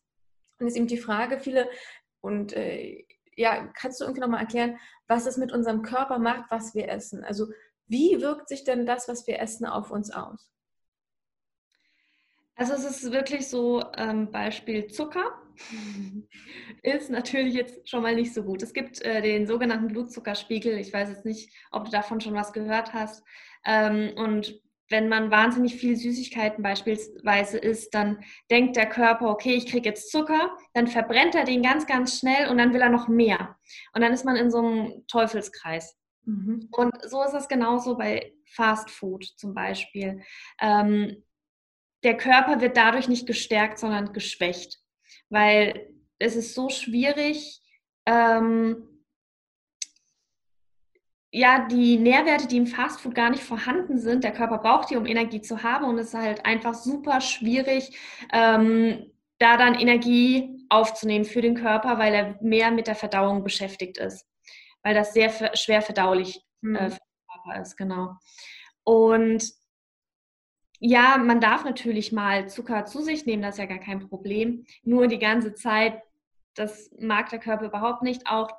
Und 0.60 0.68
ist 0.68 0.76
eben 0.76 0.88
die 0.88 0.98
Frage, 0.98 1.40
viele, 1.40 1.70
und 2.20 2.54
äh, 2.54 3.06
ja, 3.36 3.68
kannst 3.74 4.00
du 4.00 4.06
irgendwie 4.06 4.22
nochmal 4.22 4.42
erklären, 4.42 4.78
was 5.08 5.26
es 5.26 5.38
mit 5.38 5.52
unserem 5.52 5.82
Körper 5.82 6.20
macht, 6.20 6.50
was 6.50 6.76
wir 6.76 6.90
essen? 6.90 7.24
Also 7.24 7.48
wie 7.88 8.22
wirkt 8.22 8.48
sich 8.48 8.64
denn 8.64 8.86
das, 8.86 9.08
was 9.08 9.28
wir 9.28 9.40
essen, 9.40 9.66
auf 9.66 9.92
uns 9.92 10.12
aus? 10.12 10.52
Also 12.56 12.74
es 12.74 12.86
ist 12.86 13.12
wirklich 13.12 13.48
so, 13.48 13.84
ähm, 13.98 14.32
Beispiel 14.32 14.88
Zucker 14.88 15.42
ist 16.84 17.10
natürlich 17.10 17.54
jetzt 17.54 17.90
schon 17.90 18.04
mal 18.04 18.16
nicht 18.16 18.34
so 18.34 18.44
gut. 18.44 18.62
Es 18.62 18.74
gibt 18.74 19.02
äh, 19.02 19.22
den 19.22 19.48
sogenannten 19.48 19.88
Blutzuckerspiegel. 19.88 20.78
Ich 20.78 20.94
weiß 20.94 21.10
jetzt 21.10 21.26
nicht, 21.26 21.54
ob 21.72 21.86
du 21.86 21.92
davon 21.92 22.22
schon 22.22 22.34
was 22.34 22.54
gehört 22.54 22.94
hast. 22.94 23.24
Ähm, 23.66 24.14
und 24.16 24.62
wenn 24.92 25.10
man 25.10 25.32
wahnsinnig 25.32 25.76
viel 25.76 25.96
Süßigkeiten 25.96 26.62
beispielsweise 26.62 27.58
isst, 27.58 27.94
dann 27.94 28.24
denkt 28.50 28.76
der 28.76 28.88
Körper, 28.88 29.30
okay, 29.30 29.56
ich 29.56 29.66
kriege 29.66 29.90
jetzt 29.90 30.12
Zucker, 30.12 30.56
dann 30.74 30.88
verbrennt 30.88 31.34
er 31.34 31.46
den 31.46 31.64
ganz, 31.64 31.88
ganz 31.88 32.20
schnell 32.20 32.50
und 32.50 32.58
dann 32.58 32.74
will 32.74 32.82
er 32.82 32.90
noch 32.90 33.08
mehr. 33.08 33.58
Und 33.94 34.02
dann 34.02 34.14
ist 34.14 34.26
man 34.26 34.36
in 34.36 34.52
so 34.52 34.60
einem 34.60 35.08
Teufelskreis. 35.08 35.98
Mhm. 36.26 36.68
Und 36.72 36.92
so 37.10 37.24
ist 37.24 37.34
es 37.34 37.48
genauso 37.48 37.98
bei 37.98 38.34
Fast 38.46 38.92
Food 38.92 39.24
zum 39.38 39.54
Beispiel. 39.54 40.22
Ähm, 40.60 41.24
der 42.04 42.18
Körper 42.18 42.62
wird 42.62 42.78
dadurch 42.78 43.08
nicht 43.08 43.28
gestärkt, 43.28 43.80
sondern 43.80 44.14
geschwächt, 44.14 44.80
weil 45.30 45.90
es 46.20 46.36
ist 46.36 46.54
so 46.54 46.70
schwierig, 46.70 47.62
ähm, 48.06 48.91
ja, 51.32 51.66
die 51.68 51.98
Nährwerte, 51.98 52.48
die 52.48 52.58
im 52.58 52.68
Fastfood 52.68 53.16
gar 53.16 53.30
nicht 53.30 53.44
vorhanden 53.44 53.98
sind, 53.98 54.24
der 54.24 54.34
Körper 54.34 54.58
braucht 54.58 54.90
die, 54.90 54.98
um 54.98 55.06
Energie 55.06 55.42
zu 55.42 55.64
haben 55.64 55.86
und 55.86 55.98
es 55.98 56.08
ist 56.08 56.20
halt 56.20 56.46
einfach 56.46 56.74
super 56.74 57.22
schwierig, 57.22 57.98
ähm, 58.34 59.12
da 59.40 59.56
dann 59.58 59.76
Energie 59.76 60.66
aufzunehmen 60.70 61.26
für 61.26 61.42
den 61.42 61.56
Körper, 61.56 61.98
weil 61.98 62.14
er 62.14 62.38
mehr 62.42 62.72
mit 62.72 62.88
der 62.88 62.96
Verdauung 62.96 63.44
beschäftigt 63.44 63.98
ist, 63.98 64.28
weil 64.84 64.94
das 64.94 65.14
sehr 65.14 65.56
schwer 65.56 65.82
verdaulich 65.82 66.42
mhm. 66.62 66.76
äh, 66.76 66.90
für 66.92 66.98
den 66.98 67.44
Körper 67.44 67.62
ist, 67.62 67.78
genau. 67.78 68.16
Und 68.84 69.44
ja, 70.80 71.18
man 71.18 71.40
darf 71.40 71.64
natürlich 71.64 72.12
mal 72.12 72.50
Zucker 72.50 72.86
zu 72.86 73.02
sich 73.02 73.26
nehmen, 73.26 73.44
das 73.44 73.56
ist 73.56 73.60
ja 73.60 73.66
gar 73.68 73.80
kein 73.80 74.08
Problem. 74.10 74.66
Nur 74.84 75.08
die 75.08 75.20
ganze 75.20 75.54
Zeit, 75.54 76.02
das 76.56 76.92
mag 77.00 77.30
der 77.30 77.40
Körper 77.40 77.66
überhaupt 77.66 78.02
nicht. 78.02 78.28
Auch 78.28 78.50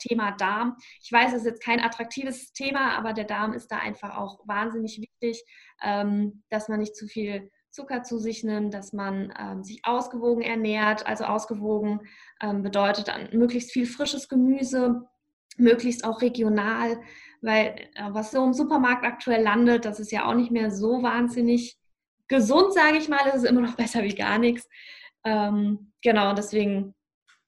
Thema 0.00 0.32
Darm. 0.32 0.76
Ich 1.02 1.12
weiß, 1.12 1.32
es 1.32 1.40
ist 1.40 1.46
jetzt 1.46 1.62
kein 1.62 1.80
attraktives 1.80 2.52
Thema, 2.52 2.96
aber 2.96 3.12
der 3.12 3.24
Darm 3.24 3.52
ist 3.52 3.68
da 3.68 3.78
einfach 3.78 4.16
auch 4.16 4.40
wahnsinnig 4.46 5.00
wichtig, 5.00 5.44
ähm, 5.82 6.42
dass 6.50 6.68
man 6.68 6.80
nicht 6.80 6.96
zu 6.96 7.06
viel 7.06 7.50
Zucker 7.70 8.02
zu 8.02 8.18
sich 8.18 8.42
nimmt, 8.42 8.74
dass 8.74 8.92
man 8.92 9.32
ähm, 9.38 9.62
sich 9.62 9.84
ausgewogen 9.84 10.42
ernährt. 10.42 11.06
Also 11.06 11.24
ausgewogen 11.24 12.00
ähm, 12.42 12.62
bedeutet 12.62 13.08
dann 13.08 13.28
möglichst 13.32 13.72
viel 13.72 13.86
frisches 13.86 14.28
Gemüse, 14.28 15.08
möglichst 15.56 16.04
auch 16.04 16.20
regional, 16.20 17.00
weil 17.42 17.88
äh, 17.94 18.08
was 18.08 18.32
so 18.32 18.44
im 18.44 18.52
Supermarkt 18.52 19.04
aktuell 19.04 19.42
landet, 19.42 19.84
das 19.84 20.00
ist 20.00 20.10
ja 20.10 20.26
auch 20.26 20.34
nicht 20.34 20.50
mehr 20.50 20.70
so 20.70 21.02
wahnsinnig 21.02 21.78
gesund, 22.28 22.72
sage 22.72 22.98
ich 22.98 23.08
mal. 23.08 23.20
Es 23.28 23.36
ist 23.36 23.44
immer 23.44 23.60
noch 23.60 23.76
besser 23.76 24.02
wie 24.02 24.14
gar 24.14 24.38
nichts. 24.38 24.68
Ähm, 25.24 25.92
genau, 26.02 26.32
deswegen 26.32 26.94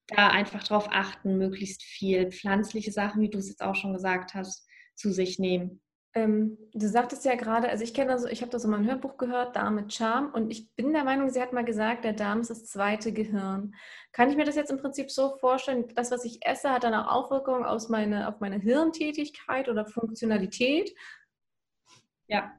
da 0.09 0.29
einfach 0.29 0.65
darauf 0.65 0.89
achten, 0.91 1.39
möglichst 1.39 1.83
viel 1.83 2.31
pflanzliche 2.31 2.93
Sachen, 2.93 3.23
wie 3.23 3.31
du 3.31 3.39
es 3.39 3.49
jetzt 3.49 3.63
auch 3.63 3.75
schon 3.75 3.93
gesagt 3.93 4.35
hast, 4.35 4.67
zu 4.95 5.13
sich 5.13 5.39
nehmen. 5.39 5.81
Ähm, 6.15 6.59
du 6.75 6.89
sagtest 6.89 7.25
ja 7.25 7.37
gerade, 7.37 7.71
also 7.71 7.83
ich 7.83 7.95
kenne 7.95 8.13
das, 8.13 8.27
ich 8.27 8.43
habe 8.43 8.51
da 8.51 8.59
so 8.59 8.69
mal 8.69 8.79
ein 8.79 8.87
Hörbuch 8.87 9.17
gehört, 9.17 9.57
Darm 9.57 9.77
mit 9.77 9.95
Charme, 9.95 10.31
und 10.35 10.51
ich 10.51 10.71
bin 10.75 10.93
der 10.93 11.05
Meinung, 11.05 11.31
sie 11.31 11.41
hat 11.41 11.55
mal 11.55 11.65
gesagt, 11.65 12.05
der 12.05 12.13
Darm 12.13 12.43
ist 12.43 12.51
das 12.51 12.67
zweite 12.67 13.15
Gehirn. 13.15 13.75
Kann 14.13 14.29
ich 14.29 14.37
mir 14.37 14.45
das 14.45 14.57
jetzt 14.57 14.71
im 14.71 14.79
Prinzip 14.79 15.11
so 15.11 15.37
vorstellen, 15.39 15.87
das, 15.95 16.11
was 16.11 16.27
ich 16.27 16.45
esse, 16.45 16.71
hat 16.71 16.85
dann 16.85 16.93
auch 16.93 17.11
Auswirkungen 17.11 17.65
aus 17.65 17.89
meine, 17.89 18.29
auf 18.29 18.41
meine 18.41 18.59
Hirntätigkeit 18.59 19.71
oder 19.71 19.87
Funktionalität? 19.87 20.95
Ja, 22.27 22.53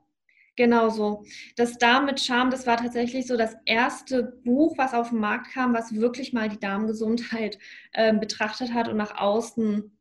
genau 0.55 0.89
so. 0.89 1.23
Das 1.55 1.77
Darm 1.77 2.05
mit 2.05 2.19
Charme, 2.19 2.51
das 2.51 2.67
war 2.67 2.77
tatsächlich 2.77 3.27
so 3.27 3.37
das 3.37 3.55
erste 3.65 4.23
Buch, 4.43 4.77
was 4.77 4.93
auf 4.93 5.09
den 5.09 5.19
Markt 5.19 5.51
kam, 5.53 5.73
was 5.73 5.95
wirklich 5.95 6.33
mal 6.33 6.49
die 6.49 6.59
Darmgesundheit 6.59 7.57
äh, 7.93 8.13
betrachtet 8.13 8.73
hat 8.73 8.87
und 8.87 8.97
nach 8.97 9.17
außen 9.17 9.97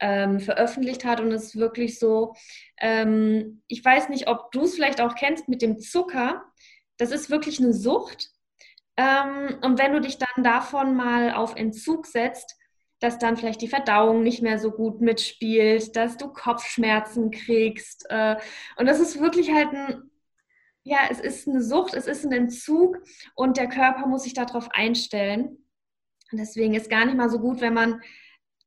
ähm, 0.00 0.40
veröffentlicht 0.40 1.04
hat. 1.04 1.20
Und 1.20 1.32
es 1.32 1.46
ist 1.46 1.56
wirklich 1.56 1.98
so, 1.98 2.34
ähm, 2.80 3.62
ich 3.68 3.84
weiß 3.84 4.08
nicht, 4.08 4.28
ob 4.28 4.52
du 4.52 4.62
es 4.62 4.74
vielleicht 4.74 5.00
auch 5.00 5.14
kennst 5.14 5.48
mit 5.48 5.62
dem 5.62 5.78
Zucker. 5.78 6.44
Das 6.96 7.10
ist 7.10 7.30
wirklich 7.30 7.60
eine 7.60 7.72
Sucht. 7.72 8.30
Ähm, 8.96 9.58
und 9.62 9.78
wenn 9.78 9.92
du 9.92 10.00
dich 10.00 10.18
dann 10.18 10.44
davon 10.44 10.96
mal 10.96 11.32
auf 11.32 11.54
Entzug 11.56 12.06
setzt, 12.06 12.57
dass 13.00 13.18
dann 13.18 13.36
vielleicht 13.36 13.62
die 13.62 13.68
Verdauung 13.68 14.22
nicht 14.22 14.42
mehr 14.42 14.58
so 14.58 14.70
gut 14.70 15.00
mitspielt, 15.00 15.94
dass 15.96 16.16
du 16.16 16.28
Kopfschmerzen 16.28 17.30
kriegst. 17.30 18.06
Äh, 18.10 18.36
und 18.76 18.86
das 18.86 19.00
ist 19.00 19.20
wirklich 19.20 19.52
halt 19.52 19.72
ein, 19.72 20.10
ja, 20.82 21.00
es 21.10 21.20
ist 21.20 21.48
eine 21.48 21.62
Sucht, 21.62 21.94
es 21.94 22.06
ist 22.06 22.24
ein 22.24 22.32
Entzug 22.32 22.98
und 23.34 23.56
der 23.56 23.68
Körper 23.68 24.06
muss 24.06 24.24
sich 24.24 24.34
darauf 24.34 24.70
einstellen. 24.72 25.64
Und 26.30 26.38
deswegen 26.38 26.74
ist 26.74 26.90
gar 26.90 27.04
nicht 27.04 27.16
mal 27.16 27.30
so 27.30 27.38
gut, 27.38 27.60
wenn 27.60 27.74
man 27.74 28.00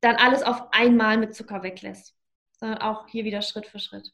dann 0.00 0.16
alles 0.16 0.42
auf 0.42 0.72
einmal 0.72 1.16
mit 1.16 1.34
Zucker 1.34 1.62
weglässt, 1.62 2.16
sondern 2.58 2.78
auch 2.78 3.06
hier 3.08 3.24
wieder 3.24 3.42
Schritt 3.42 3.66
für 3.66 3.78
Schritt. 3.78 4.12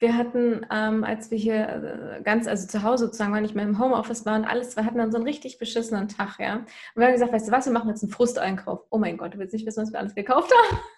Wir 0.00 0.16
hatten, 0.16 0.64
ähm, 0.70 1.02
als 1.02 1.30
wir 1.32 1.38
hier 1.38 2.18
äh, 2.18 2.22
ganz, 2.22 2.46
also 2.46 2.68
zu 2.68 2.84
Hause 2.84 3.06
sozusagen, 3.06 3.32
weil 3.32 3.42
nicht 3.42 3.56
mehr 3.56 3.64
im 3.64 3.80
Homeoffice 3.80 4.24
waren, 4.26 4.44
alles, 4.44 4.76
wir 4.76 4.84
hatten 4.84 4.98
dann 4.98 5.10
so 5.10 5.16
einen 5.16 5.26
richtig 5.26 5.58
beschissenen 5.58 6.06
Tag, 6.06 6.38
ja. 6.38 6.56
Und 6.56 6.66
wir 6.94 7.06
haben 7.06 7.12
gesagt, 7.12 7.32
weißt 7.32 7.48
du 7.48 7.52
was, 7.52 7.66
wir 7.66 7.72
machen 7.72 7.88
jetzt 7.88 8.04
einen 8.04 8.12
Frusteinkauf. 8.12 8.84
Oh 8.90 8.98
mein 8.98 9.16
Gott, 9.16 9.34
du 9.34 9.38
willst 9.38 9.54
nicht 9.54 9.66
wissen, 9.66 9.82
was 9.82 9.92
wir 9.92 9.98
alles 9.98 10.14
gekauft 10.14 10.52
haben. 10.52 10.78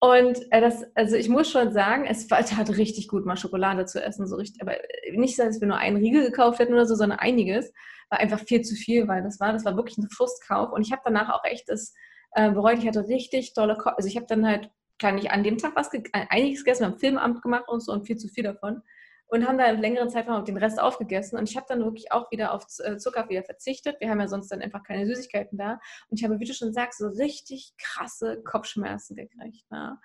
Und 0.00 0.52
äh, 0.52 0.60
das, 0.60 0.84
also 0.94 1.16
ich 1.16 1.28
muss 1.28 1.50
schon 1.50 1.72
sagen, 1.72 2.04
es 2.06 2.26
tat 2.26 2.76
richtig 2.76 3.08
gut, 3.08 3.24
mal 3.24 3.36
Schokolade 3.36 3.86
zu 3.86 4.02
essen, 4.02 4.26
so 4.26 4.36
richtig, 4.36 4.60
aber 4.60 4.74
nicht, 5.12 5.38
dass 5.38 5.60
wir 5.60 5.68
nur 5.68 5.78
einen 5.78 5.96
Riegel 5.96 6.24
gekauft 6.24 6.58
hätten 6.58 6.74
oder 6.74 6.86
so, 6.86 6.96
sondern 6.96 7.18
einiges. 7.18 7.72
War 8.10 8.20
einfach 8.20 8.40
viel 8.40 8.62
zu 8.62 8.74
viel, 8.74 9.08
weil 9.08 9.22
das 9.22 9.40
war, 9.40 9.52
das 9.52 9.64
war 9.64 9.76
wirklich 9.76 9.98
ein 9.98 10.10
Frustkauf. 10.10 10.72
Und 10.72 10.82
ich 10.82 10.92
habe 10.92 11.02
danach 11.04 11.32
auch 11.32 11.44
echt 11.44 11.68
das 11.68 11.94
äh, 12.32 12.50
bereut. 12.50 12.78
Ich 12.78 12.86
hatte 12.86 13.08
richtig 13.08 13.54
tolle, 13.54 13.76
Ko 13.76 13.90
also 13.90 14.08
ich 14.08 14.16
habe 14.16 14.26
dann 14.28 14.46
halt 14.46 14.70
klar 14.98 15.12
nicht 15.12 15.30
an 15.30 15.44
dem 15.44 15.58
Tag 15.58 15.76
was 15.76 15.90
einiges 16.12 16.64
gegessen, 16.64 16.82
wir 16.82 16.86
haben 16.88 16.98
Filmamt 16.98 17.42
gemacht 17.42 17.68
und 17.68 17.80
so 17.80 17.92
und 17.92 18.06
viel 18.06 18.16
zu 18.16 18.28
viel 18.28 18.44
davon 18.44 18.82
und 19.28 19.46
haben 19.46 19.58
da 19.58 19.64
einen 19.64 19.80
längeren 19.80 20.08
Zeitraum 20.08 20.44
den 20.44 20.56
Rest 20.56 20.80
aufgegessen 20.80 21.38
und 21.38 21.48
ich 21.48 21.56
habe 21.56 21.66
dann 21.68 21.84
wirklich 21.84 22.12
auch 22.12 22.30
wieder 22.30 22.52
auf 22.52 22.66
äh, 22.84 22.96
Zucker 22.96 23.28
wieder 23.28 23.42
verzichtet. 23.42 23.96
Wir 24.00 24.10
haben 24.10 24.20
ja 24.20 24.28
sonst 24.28 24.48
dann 24.48 24.62
einfach 24.62 24.82
keine 24.82 25.06
Süßigkeiten 25.06 25.58
da 25.58 25.80
und 26.08 26.18
ich 26.18 26.24
habe, 26.24 26.38
wie 26.38 26.44
du 26.44 26.54
schon 26.54 26.72
sagst, 26.72 26.98
so 26.98 27.08
richtig 27.08 27.74
krasse 27.78 28.42
Kopfschmerzen 28.42 29.16
gekriegt. 29.16 29.70
Ne? 29.70 29.98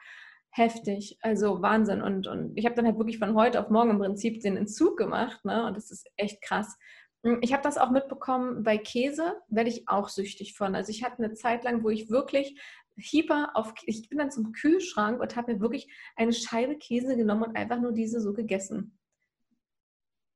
Heftig, 0.49 1.17
also 1.21 1.61
Wahnsinn. 1.61 2.01
Und, 2.01 2.27
und 2.27 2.57
ich 2.57 2.65
habe 2.65 2.75
dann 2.75 2.85
halt 2.85 2.97
wirklich 2.97 3.19
von 3.19 3.35
heute 3.35 3.59
auf 3.59 3.69
morgen 3.69 3.91
im 3.91 3.99
Prinzip 3.99 4.41
den 4.41 4.57
Entzug 4.57 4.97
gemacht 4.97 5.45
ne? 5.45 5.65
und 5.67 5.77
das 5.77 5.91
ist 5.91 6.09
echt 6.17 6.41
krass. 6.41 6.75
Hm, 7.23 7.39
ich 7.41 7.53
habe 7.53 7.63
das 7.63 7.77
auch 7.77 7.91
mitbekommen, 7.91 8.63
bei 8.63 8.77
Käse 8.77 9.35
werde 9.47 9.69
ich 9.69 9.87
auch 9.87 10.09
süchtig 10.09 10.55
von. 10.55 10.75
Also 10.75 10.89
ich 10.89 11.03
hatte 11.03 11.23
eine 11.23 11.33
Zeit 11.33 11.63
lang, 11.63 11.83
wo 11.83 11.89
ich 11.89 12.09
wirklich 12.09 12.59
hyper 13.01 13.51
auf, 13.55 13.73
ich 13.85 14.09
bin 14.09 14.17
dann 14.17 14.31
zum 14.31 14.51
Kühlschrank 14.51 15.19
und 15.19 15.35
habe 15.35 15.53
mir 15.53 15.59
wirklich 15.59 15.91
eine 16.15 16.33
Scheibe 16.33 16.77
Käse 16.77 17.17
genommen 17.17 17.43
und 17.43 17.55
einfach 17.55 17.79
nur 17.79 17.91
diese 17.91 18.21
so 18.21 18.33
gegessen. 18.33 18.97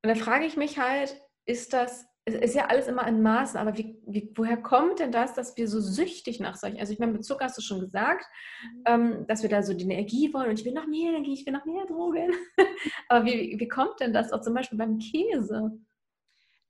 Und 0.03 0.09
da 0.09 0.15
frage 0.15 0.45
ich 0.45 0.57
mich 0.57 0.77
halt, 0.77 1.19
ist 1.45 1.73
das, 1.73 2.05
es 2.25 2.35
ist 2.35 2.55
ja 2.55 2.67
alles 2.67 2.87
immer 2.87 3.07
in 3.07 3.21
Maßen, 3.21 3.59
aber 3.59 3.77
wie, 3.77 3.99
wie, 4.05 4.31
woher 4.35 4.57
kommt 4.57 4.99
denn 4.99 5.11
das, 5.11 5.33
dass 5.33 5.57
wir 5.57 5.67
so 5.67 5.79
süchtig 5.79 6.39
nach 6.39 6.55
solchen, 6.55 6.79
also 6.79 6.91
ich 6.91 6.99
meine, 6.99 7.11
mit 7.11 7.23
Zucker 7.23 7.45
hast 7.45 7.57
du 7.57 7.61
schon 7.61 7.79
gesagt, 7.79 8.25
mhm. 8.63 8.83
ähm, 8.85 9.27
dass 9.27 9.43
wir 9.43 9.49
da 9.49 9.63
so 9.63 9.73
die 9.73 9.83
Energie 9.83 10.33
wollen 10.33 10.49
und 10.49 10.59
ich 10.59 10.65
will 10.65 10.73
noch 10.73 10.87
mehr 10.87 11.09
Energie, 11.09 11.33
ich 11.33 11.45
will 11.45 11.53
noch 11.53 11.65
mehr 11.65 11.85
Drogen. 11.85 12.33
aber 13.09 13.25
wie, 13.25 13.59
wie 13.59 13.67
kommt 13.67 13.99
denn 13.99 14.13
das 14.13 14.31
auch 14.31 14.41
zum 14.41 14.53
Beispiel 14.53 14.77
beim 14.77 14.97
Käse? 14.97 15.71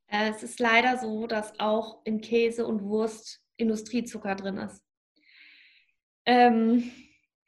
Äh, 0.08 0.30
es 0.30 0.44
ist 0.44 0.60
leider 0.60 0.98
so, 0.98 1.28
dass 1.28 1.60
auch 1.60 2.02
in 2.06 2.22
Käse 2.22 2.66
und 2.68 2.84
Wurst 2.84 3.42
Industriezucker 3.58 4.36
drin 4.36 4.58
ist. 4.58 4.85
Ähm, 6.25 6.91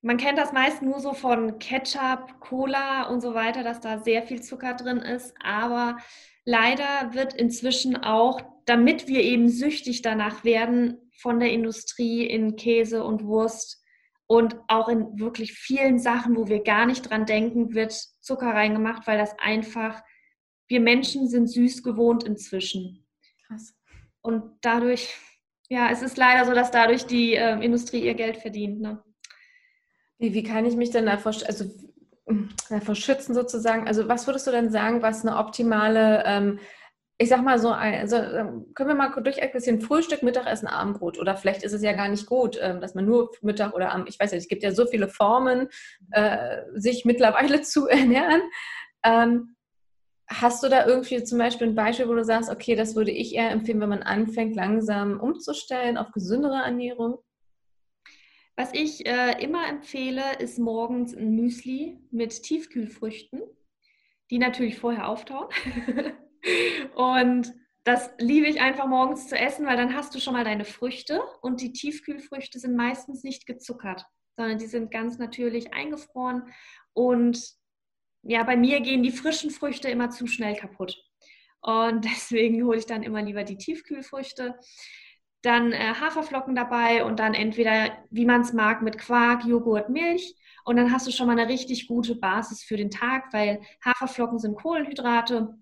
man 0.02 0.18
kennt 0.18 0.38
das 0.38 0.54
meist 0.54 0.82
nur 0.82 1.00
so 1.00 1.14
von 1.14 1.60
Ketchup, 1.60 2.40
Cola 2.40 3.10
und 3.10 3.22
so 3.22 3.34
weiter, 3.34 3.64
dass 3.64 3.80
da 3.80 4.00
sehr 4.00 4.24
viel 4.24 4.42
Zucker 4.42 4.74
drin 4.76 4.98
ist. 5.00 5.34
Aber 5.44 5.98
leider 6.46 7.14
wird 7.14 7.34
inzwischen 7.34 7.98
auch, 7.98 8.42
damit 8.66 9.08
wir 9.08 9.22
eben 9.22 9.50
süchtig 9.50 10.02
danach 10.02 10.44
werden, 10.44 10.98
von 11.20 11.40
der 11.40 11.52
Industrie 11.52 12.26
in 12.28 12.56
Käse 12.56 13.04
und 13.04 13.24
Wurst 13.24 13.84
und 14.28 14.56
auch 14.68 14.88
in 14.88 15.20
wirklich 15.20 15.54
vielen 15.54 15.98
Sachen, 15.98 16.36
wo 16.36 16.48
wir 16.48 16.62
gar 16.62 16.86
nicht 16.86 17.10
dran 17.10 17.26
denken, 17.26 17.74
wird 17.74 17.92
Zucker 17.92 18.54
reingemacht, 18.54 19.08
weil 19.08 19.18
das 19.18 19.36
einfach 19.40 20.04
wir 20.68 20.82
Menschen 20.82 21.28
sind 21.28 21.48
süß 21.48 21.84
gewohnt 21.84 22.24
inzwischen. 22.24 23.06
Krass. 23.48 23.74
Und 24.22 24.44
dadurch, 24.62 25.16
ja, 25.70 25.90
es 25.92 26.02
ist 26.02 26.18
leider 26.18 26.46
so, 26.46 26.54
dass 26.54 26.72
dadurch 26.72 27.06
die 27.06 27.36
äh, 27.36 27.60
Industrie 27.64 28.06
ihr 28.06 28.14
Geld 28.14 28.38
verdient. 28.38 28.80
Ne? 28.80 29.04
Wie, 30.18 30.34
wie 30.34 30.44
kann 30.44 30.66
ich 30.66 30.76
mich 30.76 30.92
denn 30.92 31.06
davor, 31.06 31.34
also, 31.46 31.66
davor 32.70 32.96
schützen 32.96 33.34
sozusagen? 33.34 33.88
Also 33.88 34.08
was 34.08 34.28
würdest 34.28 34.48
du 34.48 34.52
denn 34.52 34.72
sagen, 34.72 35.02
was 35.02 35.26
eine 35.26 35.38
optimale, 35.38 36.24
ähm, 36.26 36.60
ich 37.18 37.30
sag 37.30 37.44
mal 37.44 37.60
so, 37.60 37.72
also, 37.72 38.18
können 38.76 38.90
wir 38.90 38.96
mal 38.96 39.12
durch 39.22 39.42
ein 39.42 39.52
bisschen 39.52 39.82
Frühstück, 39.82 40.24
Mittagessen, 40.24 40.68
Abendbrot 40.68 41.18
oder 41.20 41.36
vielleicht 41.36 41.64
ist 41.64 41.74
es 41.74 41.82
ja 41.82 41.94
gar 41.94 42.08
nicht 42.08 42.28
gut, 42.28 42.58
ähm, 42.62 42.80
dass 42.80 42.96
man 42.96 43.06
nur 43.06 43.32
Mittag 43.42 43.74
oder 43.74 43.92
Abend, 43.92 44.08
ich 44.08 44.20
weiß 44.20 44.32
nicht, 44.32 44.44
es 44.44 44.48
gibt 44.48 44.64
ja 44.64 44.72
so 44.72 44.86
viele 44.86 45.10
Formen, 45.10 45.68
äh, 46.12 46.62
sich 46.76 47.04
mittlerweile 47.04 47.62
zu 47.64 47.88
ernähren. 47.88 48.42
Ähm, 49.04 49.57
Hast 50.30 50.62
du 50.62 50.70
da 50.70 50.86
irgendwie 50.86 51.24
zum 51.24 51.38
Beispiel 51.38 51.68
ein 51.68 51.76
Beispiel, 51.76 52.10
wo 52.10 52.14
du 52.14 52.24
sagst, 52.24 52.50
okay, 52.50 52.76
das 52.76 52.96
würde 52.96 53.12
ich 53.12 53.34
eher 53.34 53.50
empfehlen, 53.50 53.80
wenn 53.80 53.90
man 53.90 54.04
anfängt, 54.04 54.56
langsam 54.56 55.20
umzustellen 55.20 55.98
auf 55.98 56.12
gesündere 56.12 56.62
Ernährung? 56.64 57.20
Was 58.58 58.74
ich 58.74 59.06
äh, 59.06 59.42
immer 59.42 59.70
empfehle, 59.70 60.24
ist 60.40 60.58
morgens 60.58 61.16
ein 61.16 61.36
Müsli 61.36 62.00
mit 62.12 62.42
Tiefkühlfrüchten, 62.44 63.42
die 64.32 64.40
natürlich 64.40 64.78
vorher 64.80 65.08
auftauen. 65.08 65.48
und 66.96 67.54
das 67.84 68.12
liebe 68.18 68.48
ich 68.48 68.60
einfach 68.60 68.88
morgens 68.88 69.30
zu 69.30 69.38
essen, 69.38 69.66
weil 69.66 69.78
dann 69.78 69.96
hast 69.96 70.14
du 70.14 70.20
schon 70.20 70.34
mal 70.34 70.44
deine 70.44 70.66
Früchte 70.66 71.22
und 71.42 71.62
die 71.62 71.72
Tiefkühlfrüchte 71.72 72.60
sind 72.60 72.76
meistens 72.76 73.24
nicht 73.24 73.46
gezuckert, 73.46 74.06
sondern 74.36 74.58
die 74.58 74.66
sind 74.66 74.92
ganz 74.92 75.20
natürlich 75.20 75.74
eingefroren 75.74 76.52
und 76.92 77.57
ja, 78.24 78.44
bei 78.44 78.58
mir 78.58 78.82
gehen 78.82 79.04
die 79.04 79.12
frischen 79.12 79.52
Früchte 79.52 79.90
immer 79.90 80.10
zu 80.10 80.28
schnell 80.28 80.56
kaputt. 80.56 80.98
Und 81.62 82.06
deswegen 82.06 82.64
hole 82.66 82.78
ich 82.78 82.86
dann 82.86 83.04
immer 83.04 83.22
lieber 83.22 83.44
die 83.44 83.58
Tiefkühlfrüchte. 83.58 84.56
Dann 85.42 85.72
äh, 85.72 85.94
Haferflocken 85.94 86.56
dabei 86.56 87.04
und 87.06 87.20
dann 87.20 87.34
entweder, 87.34 87.98
wie 88.10 88.26
man 88.26 88.42
es 88.42 88.54
mag, 88.54 88.82
mit 88.82 88.98
Quark, 88.98 89.46
Joghurt, 89.46 89.90
Milch. 89.90 90.36
Und 90.66 90.76
dann 90.78 90.92
hast 90.92 91.08
du 91.08 91.12
schon 91.12 91.28
mal 91.28 91.40
eine 91.40 91.50
richtig 91.50 91.88
gute 91.88 92.16
Basis 92.16 92.64
für 92.64 92.76
den 92.76 92.92
Tag, 92.92 93.32
weil 93.32 93.62
Haferflocken 93.86 94.40
sind 94.40 94.56
Kohlenhydrate, 94.56 95.56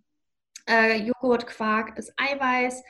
äh, 0.68 0.98
Joghurt, 0.98 1.46
Quark 1.46 1.98
ist 1.98 2.14
Eiweiß 2.18 2.84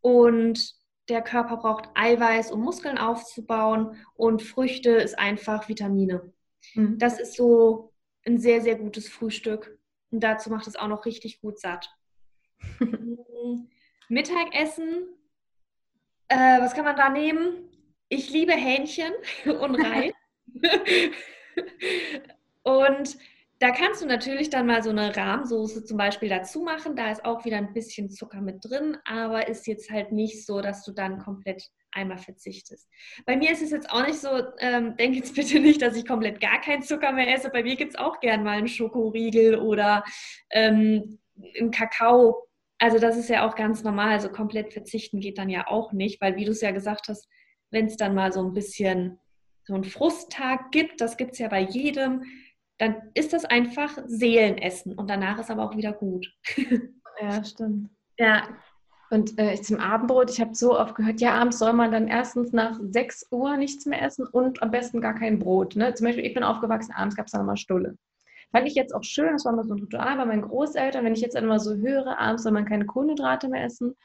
und 0.00 0.74
der 1.08 1.22
Körper 1.22 1.56
braucht 1.58 1.88
Eiweiß, 1.94 2.50
um 2.52 2.60
Muskeln 2.60 2.98
aufzubauen 2.98 3.96
und 4.14 4.42
Früchte 4.42 4.90
ist 4.90 5.18
einfach 5.18 5.68
Vitamine. 5.68 6.32
Mhm. 6.74 6.98
Das 6.98 7.18
ist 7.18 7.34
so 7.34 7.92
ein 8.26 8.38
sehr, 8.38 8.60
sehr 8.60 8.76
gutes 8.76 9.08
Frühstück. 9.08 9.78
Und 10.10 10.20
dazu 10.20 10.50
macht 10.50 10.66
es 10.66 10.76
auch 10.76 10.88
noch 10.88 11.04
richtig 11.04 11.40
gut 11.40 11.58
satt. 11.58 11.90
Mittagessen, 14.08 15.06
äh, 16.28 16.60
was 16.60 16.74
kann 16.74 16.84
man 16.84 16.96
da 16.96 17.08
nehmen? 17.08 17.68
ich 18.08 18.30
liebe 18.30 18.52
Hähnchen 18.52 19.12
und 19.44 19.74
Reis. 19.76 20.12
und 22.62 23.18
da 23.60 23.72
kannst 23.72 24.02
du 24.02 24.06
natürlich 24.06 24.50
dann 24.50 24.66
mal 24.66 24.82
so 24.82 24.90
eine 24.90 25.16
Rahmsoße 25.16 25.84
zum 25.84 25.96
Beispiel 25.96 26.28
dazu 26.28 26.62
machen. 26.62 26.94
Da 26.94 27.10
ist 27.10 27.24
auch 27.24 27.44
wieder 27.44 27.56
ein 27.56 27.72
bisschen 27.72 28.08
Zucker 28.08 28.40
mit 28.40 28.64
drin, 28.64 28.96
aber 29.04 29.48
ist 29.48 29.66
jetzt 29.66 29.90
halt 29.90 30.12
nicht 30.12 30.46
so, 30.46 30.60
dass 30.60 30.84
du 30.84 30.92
dann 30.92 31.18
komplett 31.18 31.68
einmal 31.90 32.18
verzichtest. 32.18 32.88
Bei 33.26 33.36
mir 33.36 33.50
ist 33.50 33.62
es 33.62 33.70
jetzt 33.70 33.90
auch 33.90 34.06
nicht 34.06 34.20
so, 34.20 34.28
ähm, 34.58 34.96
denk 34.96 35.16
jetzt 35.16 35.34
bitte 35.34 35.58
nicht, 35.60 35.82
dass 35.82 35.96
ich 35.96 36.06
komplett 36.06 36.40
gar 36.40 36.60
keinen 36.60 36.82
Zucker 36.82 37.12
mehr 37.12 37.34
esse. 37.34 37.50
Bei 37.50 37.64
mir 37.64 37.74
gibt 37.74 37.94
es 37.94 37.98
auch 37.98 38.20
gern 38.20 38.44
mal 38.44 38.58
einen 38.58 38.68
Schokoriegel 38.68 39.56
oder 39.56 40.04
ähm, 40.50 41.18
einen 41.58 41.72
Kakao. 41.72 42.46
Also 42.78 43.00
das 43.00 43.16
ist 43.16 43.28
ja 43.28 43.48
auch 43.48 43.56
ganz 43.56 43.82
normal. 43.82 44.12
Also 44.12 44.28
komplett 44.28 44.72
verzichten 44.72 45.18
geht 45.18 45.38
dann 45.38 45.48
ja 45.48 45.66
auch 45.66 45.92
nicht, 45.92 46.20
weil 46.20 46.36
wie 46.36 46.44
du 46.44 46.52
es 46.52 46.60
ja 46.60 46.70
gesagt 46.70 47.08
hast, 47.08 47.28
wenn 47.70 47.86
es 47.86 47.96
dann 47.96 48.14
mal 48.14 48.32
so 48.32 48.40
ein 48.40 48.52
bisschen 48.52 49.18
so 49.64 49.74
einen 49.74 49.84
Frusttag 49.84 50.70
gibt, 50.70 51.00
das 51.00 51.16
gibt 51.16 51.32
es 51.32 51.38
ja 51.38 51.48
bei 51.48 51.60
jedem, 51.60 52.22
dann 52.78 52.96
ist 53.14 53.32
das 53.32 53.44
einfach 53.44 53.98
Seelenessen 54.06 54.94
und 54.94 55.10
danach 55.10 55.38
ist 55.38 55.50
aber 55.50 55.64
auch 55.64 55.76
wieder 55.76 55.92
gut. 55.92 56.32
Ja, 57.20 57.42
stimmt. 57.42 57.90
Ja. 58.16 58.44
Und 59.10 59.38
äh, 59.38 59.60
zum 59.60 59.80
Abendbrot, 59.80 60.30
ich 60.30 60.40
habe 60.40 60.54
so 60.54 60.78
oft 60.78 60.94
gehört, 60.94 61.20
ja, 61.20 61.32
abends 61.32 61.58
soll 61.58 61.72
man 61.72 61.90
dann 61.90 62.08
erstens 62.08 62.52
nach 62.52 62.78
6 62.80 63.28
Uhr 63.30 63.56
nichts 63.56 63.86
mehr 63.86 64.02
essen 64.02 64.26
und 64.26 64.62
am 64.62 64.70
besten 64.70 65.00
gar 65.00 65.14
kein 65.14 65.38
Brot. 65.38 65.76
Ne? 65.76 65.94
Zum 65.94 66.06
Beispiel, 66.06 66.26
ich 66.26 66.34
bin 66.34 66.44
aufgewachsen, 66.44 66.92
abends 66.92 67.16
gab 67.16 67.26
es 67.26 67.32
dann 67.32 67.40
immer 67.40 67.56
Stulle. 67.56 67.96
Fand 68.52 68.66
ich 68.66 68.74
jetzt 68.74 68.94
auch 68.94 69.02
schön, 69.02 69.32
das 69.32 69.44
war 69.44 69.52
mal 69.52 69.64
so 69.64 69.74
ein 69.74 69.80
Ritual 69.80 70.16
bei 70.16 70.26
meinen 70.26 70.42
Großeltern. 70.42 71.04
Wenn 71.04 71.14
ich 71.14 71.20
jetzt 71.20 71.36
einmal 71.36 71.58
so 71.58 71.74
höre, 71.74 72.18
abends 72.18 72.42
soll 72.42 72.52
man 72.52 72.66
keine 72.66 72.86
Kohlenhydrate 72.86 73.48
mehr 73.48 73.64
essen. 73.64 73.96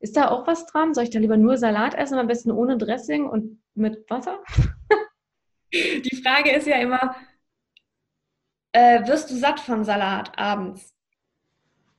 Ist 0.00 0.16
da 0.16 0.28
auch 0.28 0.46
was 0.46 0.66
dran? 0.66 0.94
Soll 0.94 1.04
ich 1.04 1.10
da 1.10 1.18
lieber 1.18 1.36
nur 1.36 1.56
Salat 1.56 1.94
essen, 1.94 2.18
am 2.18 2.28
besten 2.28 2.50
ohne 2.50 2.78
Dressing 2.78 3.28
und 3.28 3.60
mit 3.74 4.08
Wasser? 4.10 4.40
Die 5.72 6.22
Frage 6.22 6.52
ist 6.52 6.66
ja 6.66 6.76
immer, 6.76 7.14
äh, 8.72 9.06
wirst 9.06 9.30
du 9.30 9.34
satt 9.34 9.60
von 9.60 9.84
Salat 9.84 10.38
abends? 10.38 10.94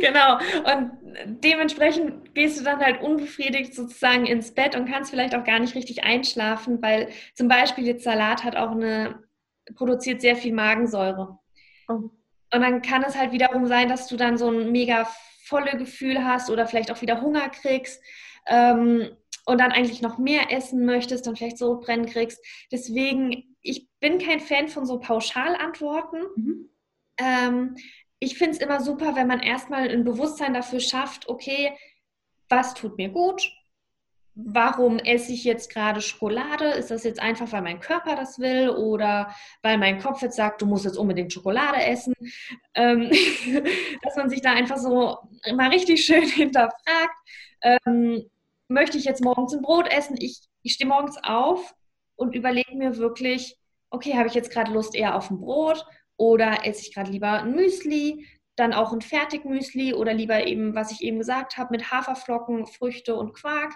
genau. 0.00 0.38
Und 0.64 0.92
dementsprechend 1.24 2.34
gehst 2.34 2.58
du 2.58 2.64
dann 2.64 2.80
halt 2.80 3.02
unbefriedigt 3.02 3.74
sozusagen 3.74 4.26
ins 4.26 4.52
Bett 4.54 4.76
und 4.76 4.88
kannst 4.88 5.10
vielleicht 5.10 5.34
auch 5.34 5.44
gar 5.44 5.58
nicht 5.58 5.74
richtig 5.74 6.04
einschlafen, 6.04 6.82
weil 6.82 7.08
zum 7.34 7.48
Beispiel 7.48 7.86
jetzt 7.86 8.04
Salat 8.04 8.44
hat 8.44 8.56
auch 8.56 8.72
eine, 8.72 9.22
produziert 9.74 10.20
sehr 10.20 10.36
viel 10.36 10.52
Magensäure. 10.52 11.38
Oh. 11.88 12.10
Und 12.54 12.60
dann 12.60 12.82
kann 12.82 13.02
es 13.02 13.16
halt 13.16 13.32
wiederum 13.32 13.66
sein, 13.66 13.88
dass 13.88 14.08
du 14.08 14.16
dann 14.16 14.36
so 14.36 14.50
ein 14.50 14.72
mega 14.72 15.08
volle 15.44 15.76
Gefühl 15.76 16.24
hast 16.24 16.50
oder 16.50 16.66
vielleicht 16.66 16.90
auch 16.90 17.00
wieder 17.00 17.22
Hunger 17.22 17.48
kriegst. 17.48 18.02
Ähm, 18.46 19.16
und 19.44 19.60
dann 19.60 19.72
eigentlich 19.72 20.02
noch 20.02 20.18
mehr 20.18 20.52
essen 20.52 20.84
möchtest, 20.84 21.26
dann 21.26 21.34
vielleicht 21.34 21.58
so 21.58 21.80
brennen 21.80 22.06
kriegst. 22.06 22.44
Deswegen 22.70 23.51
ich 23.62 23.88
bin 24.00 24.18
kein 24.18 24.40
Fan 24.40 24.68
von 24.68 24.86
so 24.86 24.98
Pauschalantworten. 24.98 26.22
Mhm. 26.36 26.68
Ähm, 27.18 27.76
ich 28.18 28.38
finde 28.38 28.52
es 28.52 28.62
immer 28.62 28.80
super, 28.80 29.16
wenn 29.16 29.26
man 29.26 29.40
erstmal 29.40 29.88
ein 29.88 30.04
Bewusstsein 30.04 30.54
dafür 30.54 30.80
schafft, 30.80 31.28
okay, 31.28 31.76
was 32.48 32.74
tut 32.74 32.96
mir 32.96 33.08
gut? 33.08 33.50
Warum 34.34 34.98
esse 34.98 35.32
ich 35.32 35.44
jetzt 35.44 35.70
gerade 35.72 36.00
Schokolade? 36.00 36.66
Ist 36.70 36.90
das 36.90 37.04
jetzt 37.04 37.20
einfach, 37.20 37.52
weil 37.52 37.62
mein 37.62 37.80
Körper 37.80 38.16
das 38.16 38.38
will 38.38 38.70
oder 38.70 39.34
weil 39.62 39.76
mein 39.76 40.00
Kopf 40.00 40.22
jetzt 40.22 40.36
sagt, 40.36 40.62
du 40.62 40.66
musst 40.66 40.84
jetzt 40.84 40.96
unbedingt 40.96 41.32
Schokolade 41.32 41.82
essen? 41.82 42.14
Ähm, 42.74 43.10
dass 44.02 44.16
man 44.16 44.30
sich 44.30 44.40
da 44.40 44.52
einfach 44.52 44.78
so 44.78 45.18
mal 45.54 45.68
richtig 45.68 46.04
schön 46.04 46.22
hinterfragt. 46.28 47.16
Ähm, 47.62 48.30
möchte 48.68 48.96
ich 48.96 49.04
jetzt 49.04 49.22
morgens 49.22 49.52
ein 49.52 49.62
Brot 49.62 49.88
essen? 49.88 50.16
Ich, 50.18 50.40
ich 50.62 50.74
stehe 50.74 50.88
morgens 50.88 51.18
auf 51.22 51.74
und 52.22 52.36
überlege 52.36 52.76
mir 52.76 52.96
wirklich, 52.98 53.56
okay, 53.90 54.14
habe 54.14 54.28
ich 54.28 54.34
jetzt 54.34 54.52
gerade 54.52 54.72
Lust 54.72 54.94
eher 54.94 55.16
auf 55.16 55.28
ein 55.28 55.40
Brot 55.40 55.84
oder 56.16 56.64
esse 56.64 56.82
ich 56.82 56.94
gerade 56.94 57.10
lieber 57.10 57.42
ein 57.42 57.52
Müsli, 57.52 58.26
dann 58.54 58.72
auch 58.72 58.92
ein 58.92 59.00
Fertigmüsli 59.00 59.92
oder 59.92 60.14
lieber 60.14 60.46
eben, 60.46 60.74
was 60.76 60.92
ich 60.92 61.02
eben 61.02 61.18
gesagt 61.18 61.56
habe, 61.56 61.72
mit 61.72 61.90
Haferflocken, 61.90 62.66
Früchte 62.66 63.16
und 63.16 63.32
Quark. 63.32 63.74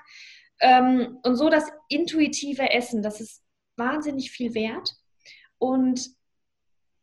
Ähm, 0.60 1.18
und 1.24 1.34
so 1.34 1.50
das 1.50 1.64
intuitive 1.88 2.70
Essen, 2.70 3.02
das 3.02 3.20
ist 3.20 3.42
wahnsinnig 3.76 4.30
viel 4.30 4.54
wert. 4.54 4.94
Und 5.58 6.08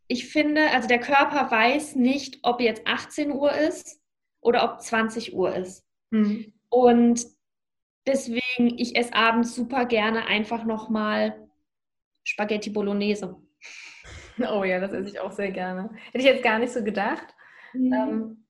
ich 0.08 0.30
finde, 0.30 0.70
also 0.72 0.88
der 0.88 1.00
Körper 1.00 1.52
weiß 1.52 1.96
nicht, 1.96 2.40
ob 2.44 2.62
jetzt 2.62 2.88
18 2.88 3.34
Uhr 3.34 3.52
ist 3.52 4.00
oder 4.40 4.64
ob 4.64 4.82
20 4.82 5.34
Uhr 5.34 5.54
ist. 5.54 5.84
Mhm. 6.10 6.54
Und 6.70 7.26
Deswegen, 8.06 8.78
ich 8.78 8.96
esse 8.96 9.14
abends 9.14 9.56
super 9.56 9.86
gerne 9.86 10.28
einfach 10.28 10.66
nochmal 10.66 11.48
Spaghetti 12.24 12.70
Bolognese. 12.70 13.36
Oh 14.50 14.64
ja, 14.64 14.80
das 14.80 14.92
esse 14.94 15.10
ich 15.10 15.20
auch 15.20 15.32
sehr 15.32 15.52
gerne. 15.52 15.92
Hätte 16.06 16.18
ich 16.18 16.24
jetzt 16.24 16.42
gar 16.42 16.58
nicht 16.58 16.74
so 16.74 16.84
gedacht. 16.84 17.36
Mhm. 17.72 17.94
Ähm, 17.94 18.46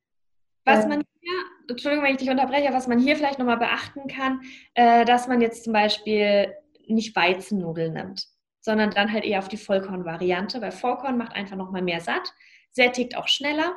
was 0.63 0.87
man 0.87 1.03
hier, 1.19 1.33
Entschuldigung, 1.67 2.05
wenn 2.05 2.13
ich 2.13 2.19
dich 2.19 2.29
unterbreche, 2.29 2.71
was 2.71 2.87
man 2.87 2.99
hier 2.99 3.17
vielleicht 3.17 3.37
nochmal 3.37 3.57
beachten 3.57 4.07
kann, 4.07 4.39
äh, 4.75 5.03
dass 5.03 5.27
man 5.27 5.41
jetzt 5.41 5.65
zum 5.65 5.73
Beispiel 5.73 6.53
nicht 6.87 7.15
Weizennudeln 7.17 7.93
nimmt, 7.93 8.27
sondern 8.61 8.91
dann 8.91 9.11
halt 9.11 9.25
eher 9.25 9.39
auf 9.39 9.49
die 9.49 9.57
Vollkornvariante, 9.57 10.61
weil 10.61 10.71
Vollkorn 10.71 11.17
macht 11.17 11.35
einfach 11.35 11.57
nochmal 11.57 11.81
mehr 11.81 11.99
satt, 11.99 12.33
sättigt 12.71 13.17
auch 13.17 13.27
schneller 13.27 13.75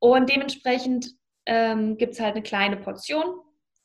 und 0.00 0.28
dementsprechend 0.28 1.06
ähm, 1.46 1.96
gibt 1.98 2.14
es 2.14 2.20
halt 2.20 2.34
eine 2.34 2.42
kleine 2.42 2.76
Portion 2.76 3.40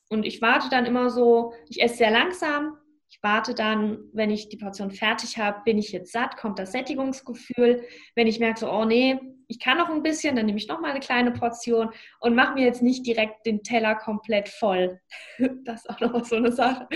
und 0.10 0.26
ich 0.26 0.42
warte 0.42 0.70
dann 0.70 0.86
immer 0.86 1.10
so, 1.10 1.54
ich 1.70 1.82
esse 1.82 1.98
sehr 1.98 2.12
langsam. 2.12 2.78
Ich 3.12 3.20
warte 3.24 3.56
dann, 3.56 4.00
wenn 4.14 4.30
ich 4.30 4.50
die 4.50 4.58
Portion 4.58 4.92
fertig 4.92 5.38
habe, 5.38 5.62
bin 5.66 5.78
ich 5.78 5.92
jetzt 5.92 6.12
satt, 6.12 6.38
kommt 6.38 6.60
das 6.60 6.72
Sättigungsgefühl. 6.72 7.84
Wenn 8.16 8.28
ich 8.28 8.40
merke 8.40 8.60
so, 8.60 8.72
oh 8.72 8.86
nee, 8.86 9.20
ich 9.48 9.60
kann 9.60 9.78
noch 9.78 9.90
ein 9.90 10.04
bisschen, 10.04 10.36
dann 10.36 10.46
nehme 10.46 10.60
ich 10.60 10.68
noch 10.68 10.80
mal 10.80 10.92
eine 10.92 11.00
kleine 11.00 11.32
Portion 11.32 11.90
und 12.20 12.36
mache 12.36 12.54
mir 12.54 12.66
jetzt 12.66 12.84
nicht 12.84 13.06
direkt 13.06 13.46
den 13.48 13.64
Teller 13.64 13.96
komplett 13.96 14.50
voll. 14.50 15.00
Das 15.64 15.86
ist 15.86 15.90
auch 15.90 16.00
noch 16.00 16.26
so 16.26 16.36
eine 16.36 16.52
Sache. 16.52 16.88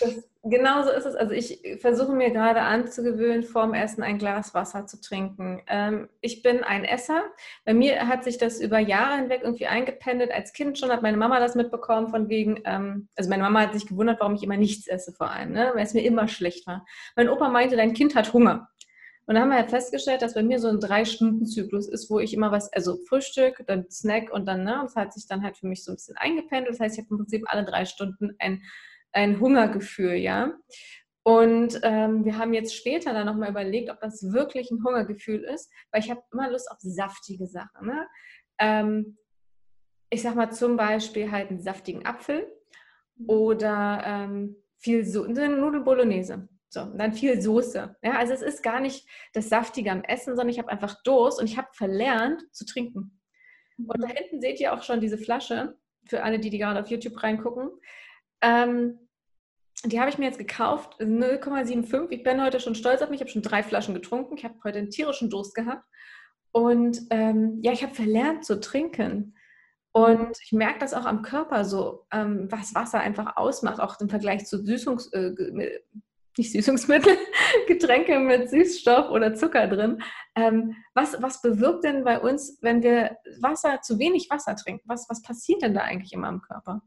Das 0.00 0.28
Genau 0.44 0.82
so 0.82 0.90
ist 0.90 1.06
es. 1.06 1.14
Also 1.14 1.32
ich 1.32 1.62
versuche 1.80 2.12
mir 2.12 2.32
gerade 2.32 2.62
anzugewöhnen, 2.62 3.44
vorm 3.44 3.74
Essen 3.74 4.02
ein 4.02 4.18
Glas 4.18 4.54
Wasser 4.54 4.86
zu 4.86 5.00
trinken. 5.00 5.62
Ähm, 5.68 6.08
ich 6.20 6.42
bin 6.42 6.64
ein 6.64 6.84
Esser. 6.84 7.22
Bei 7.64 7.74
mir 7.74 8.08
hat 8.08 8.24
sich 8.24 8.38
das 8.38 8.60
über 8.60 8.80
Jahre 8.80 9.18
hinweg 9.18 9.42
irgendwie 9.44 9.68
eingependelt. 9.68 10.32
Als 10.32 10.52
Kind 10.52 10.80
schon 10.80 10.90
hat 10.90 11.00
meine 11.00 11.16
Mama 11.16 11.38
das 11.38 11.54
mitbekommen, 11.54 12.08
von 12.08 12.28
wegen, 12.28 12.60
ähm, 12.64 13.08
also 13.16 13.30
meine 13.30 13.44
Mama 13.44 13.60
hat 13.60 13.72
sich 13.72 13.86
gewundert, 13.86 14.18
warum 14.18 14.34
ich 14.34 14.42
immer 14.42 14.56
nichts 14.56 14.88
esse 14.88 15.12
vor 15.12 15.30
allem, 15.30 15.52
ne? 15.52 15.70
weil 15.74 15.84
es 15.84 15.94
mir 15.94 16.02
immer 16.04 16.26
schlecht 16.26 16.66
war. 16.66 16.84
Mein 17.14 17.28
Opa 17.28 17.48
meinte, 17.48 17.76
dein 17.76 17.94
Kind 17.94 18.16
hat 18.16 18.32
Hunger. 18.32 18.68
Und 19.26 19.36
dann 19.36 19.44
haben 19.44 19.50
wir 19.50 19.58
ja 19.58 19.68
festgestellt, 19.68 20.22
dass 20.22 20.34
bei 20.34 20.42
mir 20.42 20.58
so 20.58 20.66
ein 20.66 20.80
Drei-Stunden-Zyklus 20.80 21.88
ist, 21.88 22.10
wo 22.10 22.18
ich 22.18 22.34
immer 22.34 22.50
was, 22.50 22.72
also 22.72 22.96
Frühstück, 23.08 23.62
dann 23.68 23.88
Snack 23.88 24.32
und 24.32 24.46
dann, 24.46 24.64
ne, 24.64 24.80
das 24.82 24.96
hat 24.96 25.12
sich 25.12 25.28
dann 25.28 25.44
halt 25.44 25.56
für 25.56 25.68
mich 25.68 25.84
so 25.84 25.92
ein 25.92 25.94
bisschen 25.94 26.16
eingependelt. 26.16 26.74
Das 26.74 26.80
heißt, 26.80 26.98
ich 26.98 27.04
habe 27.04 27.14
im 27.14 27.18
Prinzip 27.18 27.44
alle 27.46 27.64
drei 27.64 27.84
Stunden 27.84 28.34
ein 28.40 28.62
ein 29.12 29.40
Hungergefühl, 29.40 30.14
ja. 30.14 30.52
Und 31.24 31.78
ähm, 31.84 32.24
wir 32.24 32.36
haben 32.36 32.52
jetzt 32.52 32.74
später 32.74 33.12
dann 33.12 33.26
nochmal 33.26 33.50
überlegt, 33.50 33.90
ob 33.90 34.00
das 34.00 34.32
wirklich 34.32 34.70
ein 34.70 34.82
Hungergefühl 34.84 35.44
ist, 35.44 35.70
weil 35.92 36.00
ich 36.00 36.10
habe 36.10 36.22
immer 36.32 36.50
Lust 36.50 36.70
auf 36.70 36.78
saftige 36.80 37.46
Sachen. 37.46 37.86
Ne? 37.86 38.08
Ähm, 38.58 39.18
ich 40.10 40.22
sag 40.22 40.34
mal 40.34 40.50
zum 40.50 40.76
Beispiel 40.76 41.30
halt 41.30 41.50
einen 41.50 41.62
saftigen 41.62 42.04
Apfel 42.04 42.46
oder 43.26 44.02
ähm, 44.04 44.56
viel 44.78 45.04
so 45.04 45.24
eine 45.24 45.48
Nudel 45.48 45.82
Bolognese. 45.82 46.48
So, 46.68 46.80
und 46.80 46.98
dann 46.98 47.12
viel 47.12 47.40
Soße. 47.40 47.96
Ja, 48.02 48.12
also 48.12 48.32
es 48.32 48.42
ist 48.42 48.62
gar 48.62 48.80
nicht 48.80 49.06
das 49.34 49.48
Saftige 49.48 49.92
am 49.92 50.02
Essen, 50.04 50.36
sondern 50.36 50.48
ich 50.48 50.58
habe 50.58 50.70
einfach 50.70 51.02
Durst 51.02 51.38
und 51.38 51.46
ich 51.46 51.58
habe 51.58 51.68
verlernt 51.72 52.42
zu 52.52 52.64
trinken. 52.64 53.20
Und 53.76 54.02
da 54.02 54.08
hinten 54.08 54.40
seht 54.40 54.58
ihr 54.58 54.72
auch 54.72 54.82
schon 54.82 55.00
diese 55.00 55.18
Flasche, 55.18 55.76
für 56.06 56.22
alle, 56.22 56.40
die, 56.40 56.50
die 56.50 56.58
gerade 56.58 56.80
auf 56.80 56.88
YouTube 56.88 57.22
reingucken. 57.22 57.70
Ähm, 58.40 59.01
die 59.84 60.00
habe 60.00 60.10
ich 60.10 60.18
mir 60.18 60.26
jetzt 60.26 60.38
gekauft, 60.38 61.00
0,75. 61.00 62.08
Ich 62.10 62.22
bin 62.22 62.42
heute 62.42 62.60
schon 62.60 62.74
stolz 62.74 63.02
auf 63.02 63.10
mich. 63.10 63.20
Ich 63.20 63.22
habe 63.22 63.30
schon 63.30 63.42
drei 63.42 63.62
Flaschen 63.62 63.94
getrunken. 63.94 64.36
Ich 64.36 64.44
habe 64.44 64.54
heute 64.64 64.78
einen 64.78 64.90
tierischen 64.90 65.30
Durst 65.30 65.54
gehabt. 65.54 65.84
Und 66.52 67.00
ähm, 67.10 67.58
ja, 67.62 67.72
ich 67.72 67.82
habe 67.82 67.94
verlernt 67.94 68.44
zu 68.44 68.60
trinken. 68.60 69.34
Und 69.92 70.38
ich 70.42 70.52
merke 70.52 70.78
das 70.78 70.94
auch 70.94 71.04
am 71.04 71.22
Körper 71.22 71.64
so, 71.64 72.06
ähm, 72.12 72.46
was 72.50 72.74
Wasser 72.74 73.00
einfach 73.00 73.36
ausmacht, 73.36 73.80
auch 73.80 74.00
im 74.00 74.08
Vergleich 74.08 74.46
zu 74.46 74.64
Süßungs, 74.64 75.12
äh, 75.12 75.32
nicht 76.38 76.52
Süßungsmittel, 76.52 77.14
Getränke 77.68 78.18
mit 78.18 78.48
Süßstoff 78.48 79.10
oder 79.10 79.34
Zucker 79.34 79.66
drin. 79.66 80.02
Ähm, 80.34 80.76
was, 80.94 81.20
was 81.20 81.42
bewirkt 81.42 81.84
denn 81.84 82.04
bei 82.04 82.20
uns, 82.20 82.58
wenn 82.62 82.82
wir 82.82 83.18
Wasser, 83.40 83.80
zu 83.82 83.98
wenig 83.98 84.30
Wasser 84.30 84.56
trinken? 84.56 84.84
Was, 84.86 85.08
was 85.10 85.20
passiert 85.22 85.62
denn 85.62 85.74
da 85.74 85.80
eigentlich 85.80 86.12
immer 86.12 86.30
im 86.30 86.40
Körper? 86.40 86.80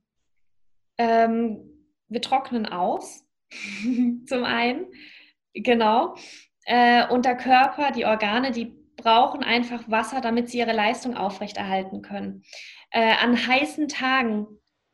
Ähm, 0.98 1.75
wir 2.08 2.22
trocknen 2.22 2.66
aus, 2.66 3.26
zum 4.28 4.44
einen, 4.44 4.88
genau. 5.54 6.16
Äh, 6.66 7.08
und 7.10 7.26
der 7.26 7.38
Körper, 7.38 7.92
die 7.92 8.06
Organe, 8.06 8.52
die 8.52 8.76
brauchen 8.96 9.44
einfach 9.44 9.90
Wasser, 9.90 10.22
damit 10.22 10.50
sie 10.50 10.60
ihre 10.60 10.74
Leistung 10.74 11.16
aufrechterhalten 11.16 12.02
können. 12.02 12.44
Äh, 12.92 13.14
an 13.22 13.48
heißen 13.48 13.88
Tagen 13.88 14.48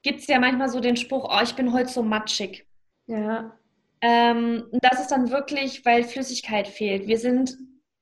gibt 0.04 0.19
es 0.19 0.28
ja 0.28 0.39
manchmal 0.39 0.69
so 0.69 0.80
den 0.80 0.97
Spruch, 0.97 1.30
oh, 1.32 1.41
ich 1.43 1.56
bin 1.56 1.71
heute 1.74 1.89
so 1.89 2.04
matschig. 2.04 2.65
Ja. 3.08 3.58
Ähm, 4.02 4.65
das 4.82 5.00
ist 5.00 5.12
dann 5.12 5.30
wirklich, 5.30 5.86
weil 5.86 6.04
Flüssigkeit 6.04 6.67
fehlt. 6.67 7.08
Wir 7.08 7.19
sind 7.19 7.56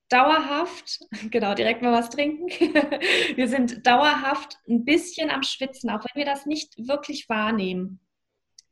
dauerhaft, 0.10 1.00
genau, 1.30 1.54
direkt 1.54 1.82
mal 1.82 1.92
was 1.92 2.10
trinken. 2.10 2.48
wir 3.36 3.48
sind 3.48 3.86
dauerhaft 3.86 4.58
ein 4.68 4.86
bisschen 4.86 5.30
am 5.30 5.44
Schwitzen, 5.44 5.90
auch 5.90 6.04
wenn 6.06 6.20
wir 6.20 6.26
das 6.26 6.46
nicht 6.46 6.88
wirklich 6.88 7.28
wahrnehmen. 7.30 8.00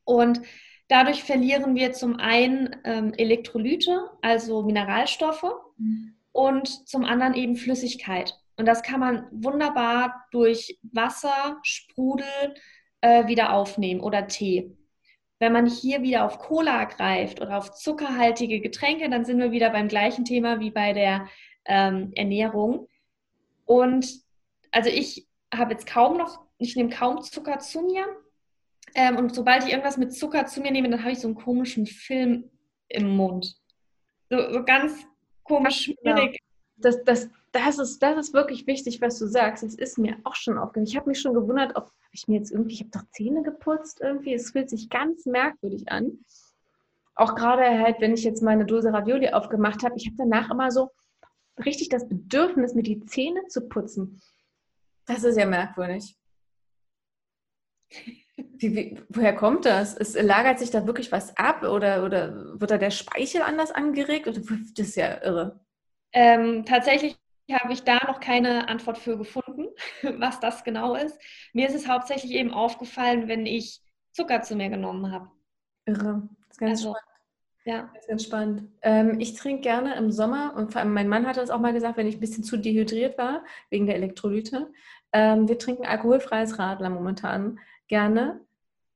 Und 0.08 0.42
dadurch 0.88 1.24
verlieren 1.24 1.76
wir 1.76 1.92
zum 1.92 2.16
einen 2.16 2.78
ähm, 2.86 3.14
Elektrolyte, 3.14 4.10
also 4.22 4.64
Mineralstoffe, 4.64 5.44
mhm. 5.78 6.16
und 6.32 6.88
zum 6.88 7.04
anderen 7.04 7.34
eben 7.34 7.58
Flüssigkeit. 7.58 8.34
Und 8.56 8.66
das 8.66 8.84
kann 8.84 9.02
man 9.02 9.28
wunderbar 9.32 10.26
durch 10.32 10.80
Wasser, 10.82 11.58
Sprudel 11.62 12.26
äh, 13.02 13.28
wieder 13.28 13.52
aufnehmen 13.54 14.00
oder 14.00 14.28
Tee. 14.28 14.78
Wenn 15.40 15.52
man 15.52 15.68
hier 15.68 16.02
wieder 16.02 16.24
auf 16.26 16.40
Cola 16.40 16.86
greift 16.86 17.42
oder 17.42 17.58
auf 17.58 17.74
zuckerhaltige 17.74 18.62
Getränke, 18.62 19.10
dann 19.10 19.26
sind 19.26 19.40
wir 19.40 19.52
wieder 19.52 19.70
beim 19.70 19.90
gleichen 19.90 20.24
Thema 20.24 20.62
wie 20.62 20.72
bei 20.72 20.94
der 20.94 21.28
ähm, 21.66 22.14
Ernährung. 22.16 22.88
Und 23.66 24.10
also 24.72 24.90
ich 24.90 25.28
habe 25.54 25.74
jetzt 25.74 25.86
kaum 25.86 26.18
noch, 26.18 26.40
ich 26.60 26.78
nehme 26.78 26.90
kaum 26.90 27.22
Zucker 27.22 27.60
zu 27.60 27.82
mir. 27.82 28.06
Ähm, 28.98 29.16
und 29.16 29.34
sobald 29.34 29.64
ich 29.64 29.70
irgendwas 29.70 29.98
mit 29.98 30.12
Zucker 30.12 30.48
zu 30.48 30.60
mir 30.60 30.72
nehme, 30.72 30.90
dann 30.90 31.02
habe 31.02 31.12
ich 31.12 31.20
so 31.20 31.28
einen 31.28 31.36
komischen 31.36 31.86
Film 31.86 32.50
im 32.90 33.16
Mund. 33.16 33.56
So, 34.32 34.52
so 34.52 34.66
ganz 34.66 35.06
komisch, 35.44 35.94
genau. 36.02 36.18
schwierig. 36.18 36.40
Das, 36.78 37.04
das, 37.04 37.30
das, 37.52 37.78
ist, 37.78 38.00
das 38.00 38.18
ist 38.18 38.34
wirklich 38.34 38.66
wichtig, 38.66 39.00
was 39.00 39.20
du 39.20 39.28
sagst. 39.28 39.64
Das 39.64 39.76
ist 39.76 40.00
mir 40.00 40.18
auch 40.24 40.34
schon 40.34 40.58
aufgefallen. 40.58 40.88
Ich 40.88 40.98
habe 40.98 41.10
mich 41.10 41.22
schon 41.22 41.36
gewundert, 41.36 41.76
ob 41.76 41.92
ich 42.12 42.28
mir 42.28 42.40
jetzt 42.40 42.52
irgendwie, 42.52 42.74
ich 42.74 42.80
habe 42.80 42.90
doch 42.90 43.04
Zähne 43.12 43.44
geputzt 43.44 44.02
irgendwie. 44.02 44.34
Es 44.34 44.50
fühlt 44.50 44.70
sich 44.70 44.90
ganz 44.90 45.28
merkwürdig 45.28 45.92
an. 45.92 46.20
Auch 47.14 47.36
gerade 47.36 47.64
halt, 47.80 48.02
wenn 48.02 48.16
ich 48.16 48.24
jetzt 48.24 48.42
meine 48.42 48.66
Dose 48.66 48.92
Ravioli 48.92 49.30
aufgemacht 49.30 49.84
habe, 49.84 49.94
ich 49.96 50.08
habe 50.08 50.18
danach 50.18 50.50
immer 50.50 50.72
so 50.72 50.90
richtig 51.64 51.90
das 51.90 52.10
Bedürfnis, 52.10 52.74
mir 52.74 52.84
die 52.84 53.06
Zähne 53.06 53.46
zu 53.48 53.68
putzen. 53.68 54.22
Das 55.06 55.24
ist 55.24 55.38
ja 55.38 55.46
merkwürdig. 55.46 56.18
Wie, 58.38 59.00
woher 59.10 59.36
kommt 59.36 59.66
das? 59.66 59.96
Es 59.96 60.14
lagert 60.14 60.60
sich 60.60 60.70
da 60.70 60.86
wirklich 60.86 61.12
was 61.12 61.36
ab 61.38 61.64
oder, 61.64 62.06
oder 62.06 62.60
wird 62.60 62.70
da 62.70 62.78
der 62.78 62.92
Speichel 62.92 63.42
anders 63.42 63.72
angeregt? 63.72 64.28
Oder, 64.28 64.40
das 64.40 64.88
ist 64.88 64.96
ja 64.96 65.22
irre. 65.24 65.60
Ähm, 66.14 66.64
tatsächlich 66.66 67.18
habe 67.52 67.74
ich 67.74 67.84
da 67.84 67.98
noch 68.06 68.20
keine 68.20 68.68
Antwort 68.68 68.98
für 68.98 69.18
gefunden, 69.18 69.68
was 70.20 70.40
das 70.40 70.64
genau 70.64 70.96
ist. 70.96 71.20
Mir 71.54 71.68
ist 71.68 71.76
es 71.76 71.88
hauptsächlich 71.88 72.32
eben 72.34 72.52
aufgefallen, 72.52 73.28
wenn 73.28 73.46
ich 73.46 73.82
Zucker 74.12 74.42
zu 74.42 74.56
mir 74.56 74.70
genommen 74.70 75.12
habe. 75.12 75.30
Irre. 75.86 76.28
Das 76.48 76.52
ist 76.52 76.60
ganz 76.60 76.72
also, 76.72 76.90
spannend. 76.90 77.08
Ja. 77.66 77.90
Das 77.94 78.04
ist 78.04 78.10
ganz 78.10 78.24
spannend. 78.24 78.64
Ähm, 78.82 79.20
ich 79.20 79.34
trinke 79.34 79.62
gerne 79.62 79.96
im 79.96 80.12
Sommer 80.12 80.54
und 80.56 80.72
vor 80.72 80.82
allem 80.82 80.94
mein 80.94 81.10
Mann 81.10 81.26
hatte 81.26 81.40
das 81.40 81.50
auch 81.50 81.60
mal 81.60 81.74
gesagt, 81.74 81.98
wenn 81.98 82.08
ich 82.08 82.18
ein 82.18 82.22
bisschen 82.22 82.44
zu 82.44 82.58
dehydriert 82.58 83.18
war, 83.18 83.44
wegen 83.70 83.88
der 83.88 83.96
Elektrolyte. 83.96 84.72
Ähm, 85.12 85.48
wir 85.48 85.58
trinken 85.58 85.86
alkoholfreies 85.86 86.60
Radler 86.60 86.90
momentan 86.90 87.60
gerne. 87.88 88.42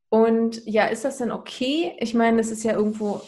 Und 0.10 0.66
ja, 0.66 0.88
ist 0.88 1.06
das 1.06 1.18
denn 1.18 1.32
okay? 1.32 1.96
Ich 2.00 2.14
meine, 2.14 2.42
es 2.42 2.52
ist 2.52 2.64
ja 2.64 2.74
irgendwo 2.74 3.22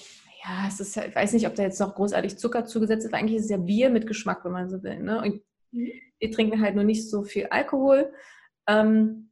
ja, 0.43 0.67
es 0.67 0.79
ist 0.79 0.95
ja, 0.95 1.05
ich 1.05 1.15
weiß 1.15 1.33
nicht, 1.33 1.47
ob 1.47 1.55
da 1.55 1.63
jetzt 1.63 1.79
noch 1.79 1.95
großartig 1.95 2.37
Zucker 2.37 2.65
zugesetzt 2.65 3.05
ist. 3.05 3.13
Eigentlich 3.13 3.37
ist 3.37 3.45
es 3.45 3.51
ja 3.51 3.57
Bier 3.57 3.89
mit 3.89 4.07
Geschmack, 4.07 4.43
wenn 4.43 4.51
man 4.51 4.69
so 4.69 4.83
will. 4.83 4.99
Ne? 4.99 5.21
Und 5.21 5.41
mhm. 5.71 5.91
wir 6.19 6.31
trinken 6.31 6.61
halt 6.61 6.75
nur 6.75 6.83
nicht 6.83 7.09
so 7.09 7.23
viel 7.23 7.47
Alkohol. 7.47 8.11
Ähm, 8.67 9.29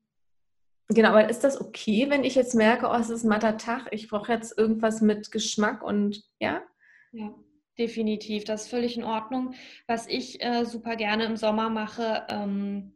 genau, 0.88 1.10
aber 1.10 1.30
ist 1.30 1.44
das 1.44 1.60
okay, 1.60 2.10
wenn 2.10 2.24
ich 2.24 2.36
jetzt 2.36 2.56
merke, 2.56 2.88
oh, 2.88 2.96
es 2.96 3.10
ist 3.10 3.24
ein 3.24 3.30
matter 3.30 3.58
Tag, 3.58 3.88
ich 3.92 4.08
brauche 4.08 4.32
jetzt 4.32 4.58
irgendwas 4.58 5.02
mit 5.02 5.32
Geschmack 5.32 5.84
und 5.84 6.24
ja? 6.40 6.62
Ja, 7.12 7.34
definitiv. 7.78 8.46
Das 8.46 8.64
ist 8.64 8.70
völlig 8.70 8.98
in 8.98 9.04
Ordnung. 9.04 9.54
Was 9.88 10.08
ich 10.08 10.42
äh, 10.42 10.64
super 10.64 10.96
gerne 10.96 11.26
im 11.26 11.36
Sommer 11.36 11.70
mache, 11.70 12.26
ähm, 12.30 12.94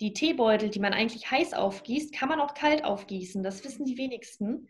die 0.00 0.12
Teebeutel, 0.12 0.70
die 0.70 0.80
man 0.80 0.92
eigentlich 0.92 1.30
heiß 1.30 1.54
aufgießt, 1.54 2.14
kann 2.14 2.28
man 2.28 2.40
auch 2.40 2.54
kalt 2.54 2.84
aufgießen. 2.84 3.42
Das 3.42 3.64
wissen 3.64 3.84
die 3.84 3.98
wenigsten. 3.98 4.68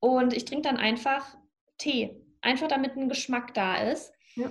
Und 0.00 0.32
ich 0.32 0.44
trinke 0.44 0.68
dann 0.68 0.76
einfach 0.76 1.36
Tee. 1.78 2.16
Einfach 2.40 2.68
damit 2.68 2.96
ein 2.96 3.08
Geschmack 3.08 3.54
da 3.54 3.76
ist. 3.76 4.12
Ja. 4.34 4.50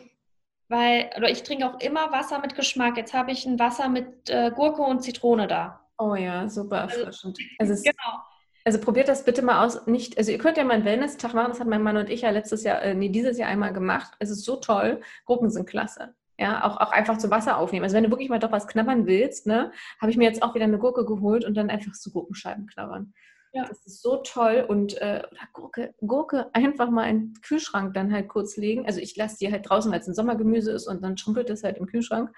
Weil, 0.67 1.11
oder 1.15 1.29
ich 1.29 1.43
trinke 1.43 1.67
auch 1.67 1.79
immer 1.79 2.11
Wasser 2.11 2.39
mit 2.39 2.55
Geschmack. 2.55 2.97
Jetzt 2.97 3.13
habe 3.13 3.31
ich 3.31 3.45
ein 3.45 3.59
Wasser 3.59 3.87
mit 3.89 4.29
äh, 4.29 4.51
Gurke 4.51 4.81
und 4.81 5.01
Zitrone 5.01 5.47
da. 5.47 5.87
Oh 5.97 6.15
ja, 6.15 6.49
super 6.49 6.81
also, 6.81 6.99
erfrischend. 6.99 7.37
Also, 7.59 7.73
es, 7.73 7.83
genau. 7.83 8.19
Also 8.65 8.79
probiert 8.79 9.09
das 9.09 9.25
bitte 9.25 9.41
mal 9.41 9.65
aus. 9.65 9.85
Nicht, 9.87 10.17
also 10.17 10.31
ihr 10.31 10.37
könnt 10.37 10.57
ja 10.57 10.63
mal 10.63 10.73
einen 10.73 10.85
Wellness-Tag 10.85 11.33
machen, 11.33 11.49
das 11.49 11.59
hat 11.59 11.67
mein 11.67 11.83
Mann 11.83 11.97
und 11.97 12.09
ich 12.09 12.21
ja 12.21 12.29
letztes 12.29 12.63
Jahr, 12.63 12.81
äh, 12.81 12.93
nee, 12.95 13.09
dieses 13.09 13.37
Jahr 13.37 13.49
einmal 13.49 13.73
gemacht. 13.73 14.13
Es 14.19 14.29
ist 14.29 14.43
so 14.45 14.55
toll. 14.55 15.01
Gurken 15.25 15.49
sind 15.49 15.69
klasse. 15.69 16.15
Ja, 16.39 16.65
auch, 16.65 16.77
auch 16.77 16.91
einfach 16.91 17.19
zu 17.19 17.29
Wasser 17.29 17.57
aufnehmen. 17.57 17.83
Also 17.83 17.95
wenn 17.95 18.03
du 18.03 18.09
wirklich 18.09 18.29
mal 18.29 18.39
doch 18.39 18.51
was 18.51 18.67
knabbern 18.67 19.05
willst, 19.05 19.45
ne, 19.45 19.71
habe 20.01 20.09
ich 20.09 20.17
mir 20.17 20.23
jetzt 20.23 20.41
auch 20.41 20.55
wieder 20.55 20.65
eine 20.65 20.79
Gurke 20.79 21.05
geholt 21.05 21.45
und 21.45 21.55
dann 21.55 21.69
einfach 21.69 21.93
so 21.93 22.09
Gurkenscheiben 22.09 22.65
knabbern. 22.67 23.13
Ja. 23.53 23.67
Das 23.67 23.85
ist 23.85 24.01
so 24.01 24.17
toll. 24.17 24.65
Und 24.67 24.97
äh, 24.97 25.21
Gurke, 25.53 25.93
Gurke 26.01 26.49
einfach 26.53 26.89
mal 26.89 27.07
in 27.07 27.19
den 27.19 27.41
Kühlschrank 27.41 27.93
dann 27.93 28.11
halt 28.11 28.27
kurz 28.27 28.57
legen. 28.57 28.85
Also 28.85 28.99
ich 28.99 29.15
lasse 29.15 29.37
die 29.39 29.51
halt 29.51 29.69
draußen, 29.69 29.91
weil 29.91 29.99
es 29.99 30.07
ein 30.07 30.15
Sommergemüse 30.15 30.71
ist 30.71 30.87
und 30.87 31.03
dann 31.03 31.17
schrumpelt 31.17 31.49
es 31.49 31.63
halt 31.63 31.77
im 31.77 31.85
Kühlschrank. 31.85 32.31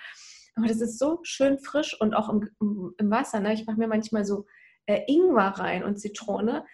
Aber 0.56 0.68
das 0.68 0.82
ist 0.82 1.00
so 1.00 1.20
schön 1.24 1.60
frisch 1.60 2.00
und 2.00 2.14
auch 2.14 2.30
im, 2.30 2.50
im 2.98 3.12
Wasser. 3.12 3.40
Ne? 3.40 3.54
Ich 3.54 3.66
mache 3.66 3.78
mir 3.78 3.88
manchmal 3.88 4.26
so 4.26 4.46
äh, 4.86 5.02
Ingwer 5.08 5.54
rein 5.58 5.84
und 5.84 6.00
Zitrone. 6.00 6.66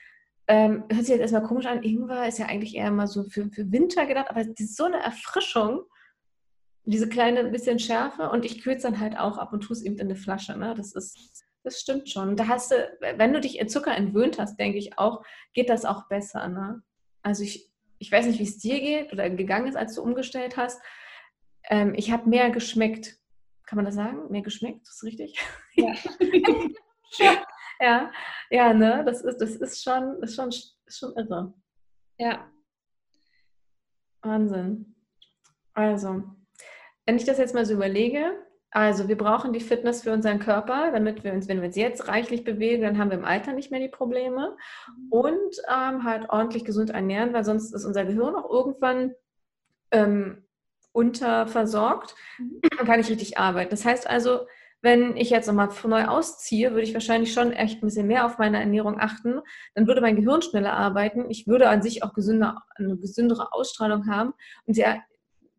Ähm, 0.47 0.83
hört 0.89 1.05
sich 1.05 1.09
jetzt 1.09 1.21
erstmal 1.21 1.43
komisch 1.43 1.65
an. 1.65 1.83
Ingwer 1.83 2.27
ist 2.27 2.39
ja 2.39 2.47
eigentlich 2.47 2.75
eher 2.75 2.91
mal 2.91 3.07
so 3.07 3.23
für, 3.23 3.49
für 3.51 3.71
Winter 3.71 4.05
gedacht, 4.05 4.29
aber 4.29 4.41
es 4.41 4.47
ist 4.59 4.75
so 4.75 4.85
eine 4.85 5.01
Erfrischung. 5.01 5.83
Diese 6.85 7.07
kleine 7.07 7.43
bisschen 7.45 7.79
Schärfe 7.79 8.29
und 8.29 8.43
ich 8.43 8.63
kühle 8.63 8.77
es 8.77 8.83
dann 8.83 8.99
halt 8.99 9.17
auch 9.17 9.37
ab 9.37 9.53
und 9.53 9.61
tue 9.61 9.75
es 9.75 9.83
eben 9.83 9.95
in 9.95 10.07
eine 10.07 10.15
Flasche. 10.15 10.57
Ne? 10.57 10.73
Das 10.75 10.93
ist 10.93 11.45
das 11.63 11.79
stimmt 11.79 12.09
schon. 12.09 12.35
Da 12.35 12.47
hast 12.47 12.71
du, 12.71 12.75
wenn 13.17 13.33
du 13.33 13.39
dich 13.39 13.59
in 13.59 13.69
Zucker 13.69 13.95
entwöhnt 13.95 14.39
hast, 14.39 14.57
denke 14.57 14.77
ich 14.77 14.97
auch, 14.97 15.23
geht 15.53 15.69
das 15.69 15.85
auch 15.85 16.07
besser. 16.07 16.47
Ne? 16.47 16.81
Also 17.21 17.43
ich, 17.43 17.71
ich 17.99 18.11
weiß 18.11 18.25
nicht, 18.25 18.39
wie 18.39 18.43
es 18.43 18.57
dir 18.57 18.79
geht 18.79 19.13
oder 19.13 19.29
gegangen 19.29 19.67
ist, 19.67 19.75
als 19.75 19.95
du 19.95 20.01
umgestellt 20.01 20.57
hast. 20.57 20.81
Ähm, 21.65 21.93
ich 21.95 22.11
habe 22.11 22.29
mehr 22.29 22.49
geschmeckt. 22.49 23.17
Kann 23.65 23.77
man 23.77 23.85
das 23.85 23.95
sagen? 23.95 24.31
Mehr 24.31 24.41
geschmeckt? 24.41 24.87
Das 24.87 24.95
ist 24.95 25.03
richtig? 25.03 25.39
Ja. 27.19 27.45
ja, 27.81 28.11
ja, 28.49 28.73
ne? 28.73 29.03
Das 29.05 29.21
ist, 29.21 29.39
das 29.41 29.57
ist 29.57 29.83
schon, 29.83 30.23
ist 30.23 30.33
schon, 30.33 30.47
ist 30.47 30.97
schon 30.97 31.13
irre. 31.17 31.53
Ja. 32.17 32.49
Wahnsinn. 34.21 34.95
Also, 35.73 36.23
wenn 37.05 37.17
ich 37.17 37.25
das 37.25 37.37
jetzt 37.37 37.55
mal 37.55 37.65
so 37.65 37.73
überlege, 37.73 38.33
also 38.71 39.09
wir 39.09 39.17
brauchen 39.17 39.51
die 39.51 39.59
Fitness 39.59 40.03
für 40.03 40.13
unseren 40.13 40.39
Körper, 40.39 40.91
damit 40.91 41.25
wir 41.25 41.33
uns, 41.33 41.49
wenn 41.49 41.59
wir 41.59 41.67
uns 41.67 41.75
jetzt 41.75 42.07
reichlich 42.07 42.45
bewegen, 42.45 42.83
dann 42.83 42.97
haben 42.97 43.11
wir 43.11 43.17
im 43.17 43.25
Alter 43.25 43.51
nicht 43.51 43.69
mehr 43.69 43.81
die 43.81 43.89
Probleme. 43.89 44.55
Mhm. 44.87 45.07
Und 45.11 45.55
ähm, 45.69 46.03
halt 46.05 46.29
ordentlich 46.29 46.63
gesund 46.63 46.91
ernähren, 46.91 47.33
weil 47.33 47.43
sonst 47.43 47.73
ist 47.73 47.83
unser 47.83 48.05
Gehirn 48.05 48.33
auch 48.33 48.49
irgendwann 48.49 49.13
ähm, 49.91 50.45
unterversorgt 50.93 52.15
mhm. 52.37 52.61
und 52.79 52.85
kann 52.85 52.97
nicht 52.97 53.09
richtig 53.09 53.37
arbeiten. 53.37 53.71
Das 53.71 53.83
heißt 53.83 54.09
also, 54.09 54.47
wenn 54.81 55.17
ich 55.17 55.29
jetzt 55.29 55.47
nochmal 55.47 55.69
neu 55.83 56.05
ausziehe, 56.05 56.71
würde 56.71 56.83
ich 56.83 56.93
wahrscheinlich 56.93 57.33
schon 57.33 57.51
echt 57.51 57.83
ein 57.83 57.87
bisschen 57.87 58.07
mehr 58.07 58.25
auf 58.25 58.37
meine 58.37 58.59
Ernährung 58.59 58.99
achten. 58.99 59.41
Dann 59.75 59.85
würde 59.85 60.01
mein 60.01 60.15
Gehirn 60.15 60.41
schneller 60.41 60.73
arbeiten. 60.73 61.29
Ich 61.29 61.45
würde 61.45 61.69
an 61.69 61.83
sich 61.83 62.03
auch 62.03 62.13
gesünder, 62.13 62.63
eine 62.75 62.97
gesündere 62.97 63.53
Ausstrahlung 63.53 64.07
haben. 64.09 64.33
Und 64.65 64.77
ja, 64.77 64.97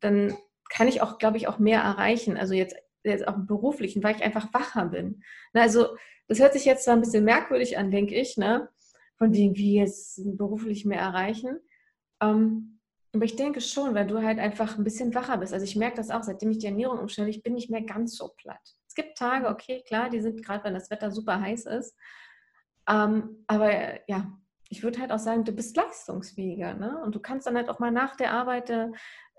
dann 0.01 0.37
kann 0.73 0.89
ich 0.89 1.03
auch, 1.03 1.19
glaube 1.19 1.37
ich, 1.37 1.49
auch 1.49 1.59
mehr 1.59 1.81
erreichen. 1.81 2.37
Also 2.37 2.55
jetzt 2.55 2.77
jetzt 3.05 3.27
auch 3.27 3.35
im 3.35 3.47
beruflichen, 3.47 4.03
weil 4.03 4.17
ich 4.17 4.23
einfach 4.23 4.53
wacher 4.55 4.87
bin. 4.87 5.23
Na, 5.53 5.63
also 5.63 5.97
das 6.29 6.39
hört 6.39 6.53
sich 6.53 6.65
jetzt 6.65 6.85
zwar 6.85 6.95
ein 6.95 7.01
bisschen 7.01 7.25
merkwürdig 7.25 7.79
an, 7.79 7.91
denke 7.91 8.15
ich, 8.15 8.37
ne? 8.37 8.69
von 9.19 9.33
wegen, 9.33 9.57
wie 9.57 9.77
jetzt 9.77 10.21
beruflich 10.37 10.85
mehr 10.85 11.01
erreichen. 11.01 11.59
Ähm, 12.21 12.81
aber 13.15 13.25
ich 13.25 13.37
denke 13.37 13.61
schon, 13.61 13.95
weil 13.95 14.07
du 14.07 14.23
halt 14.23 14.39
einfach 14.39 14.79
ein 14.79 14.85
bisschen 14.85 15.15
wacher 15.15 15.37
bist. 15.39 15.53
Also 15.53 15.65
ich 15.65 15.77
merke 15.77 15.97
das 15.97 16.11
auch, 16.11 16.23
seitdem 16.23 16.51
ich 16.51 16.59
die 16.59 16.67
Ernährung 16.67 16.99
umstelle, 16.99 17.29
ich 17.29 17.43
bin 17.43 17.55
nicht 17.55 17.71
mehr 17.71 17.83
ganz 17.83 18.17
so 18.17 18.31
platt. 18.37 18.61
Es 18.89 18.95
gibt 18.95 19.19
Tage, 19.19 19.49
okay, 19.49 19.83
klar, 19.87 20.09
die 20.09 20.21
sind 20.21 20.43
gerade, 20.45 20.65
wenn 20.65 20.75
das 20.75 20.91
Wetter 20.91 21.11
super 21.11 21.41
heiß 21.41 21.67
ist. 21.67 21.95
Ähm, 22.89 23.45
aber 23.47 24.09
ja, 24.09 24.33
ich 24.69 24.83
würde 24.83 25.01
halt 25.01 25.13
auch 25.13 25.19
sagen, 25.19 25.45
du 25.45 25.53
bist 25.53 25.77
leistungsfähiger. 25.77 26.75
Ne? 26.75 27.01
Und 27.05 27.15
du 27.15 27.21
kannst 27.21 27.47
dann 27.47 27.57
halt 27.57 27.69
auch 27.69 27.79
mal 27.79 27.93
nach 27.93 28.17
der 28.17 28.33
Arbeit 28.33 28.71
äh, 28.71 28.89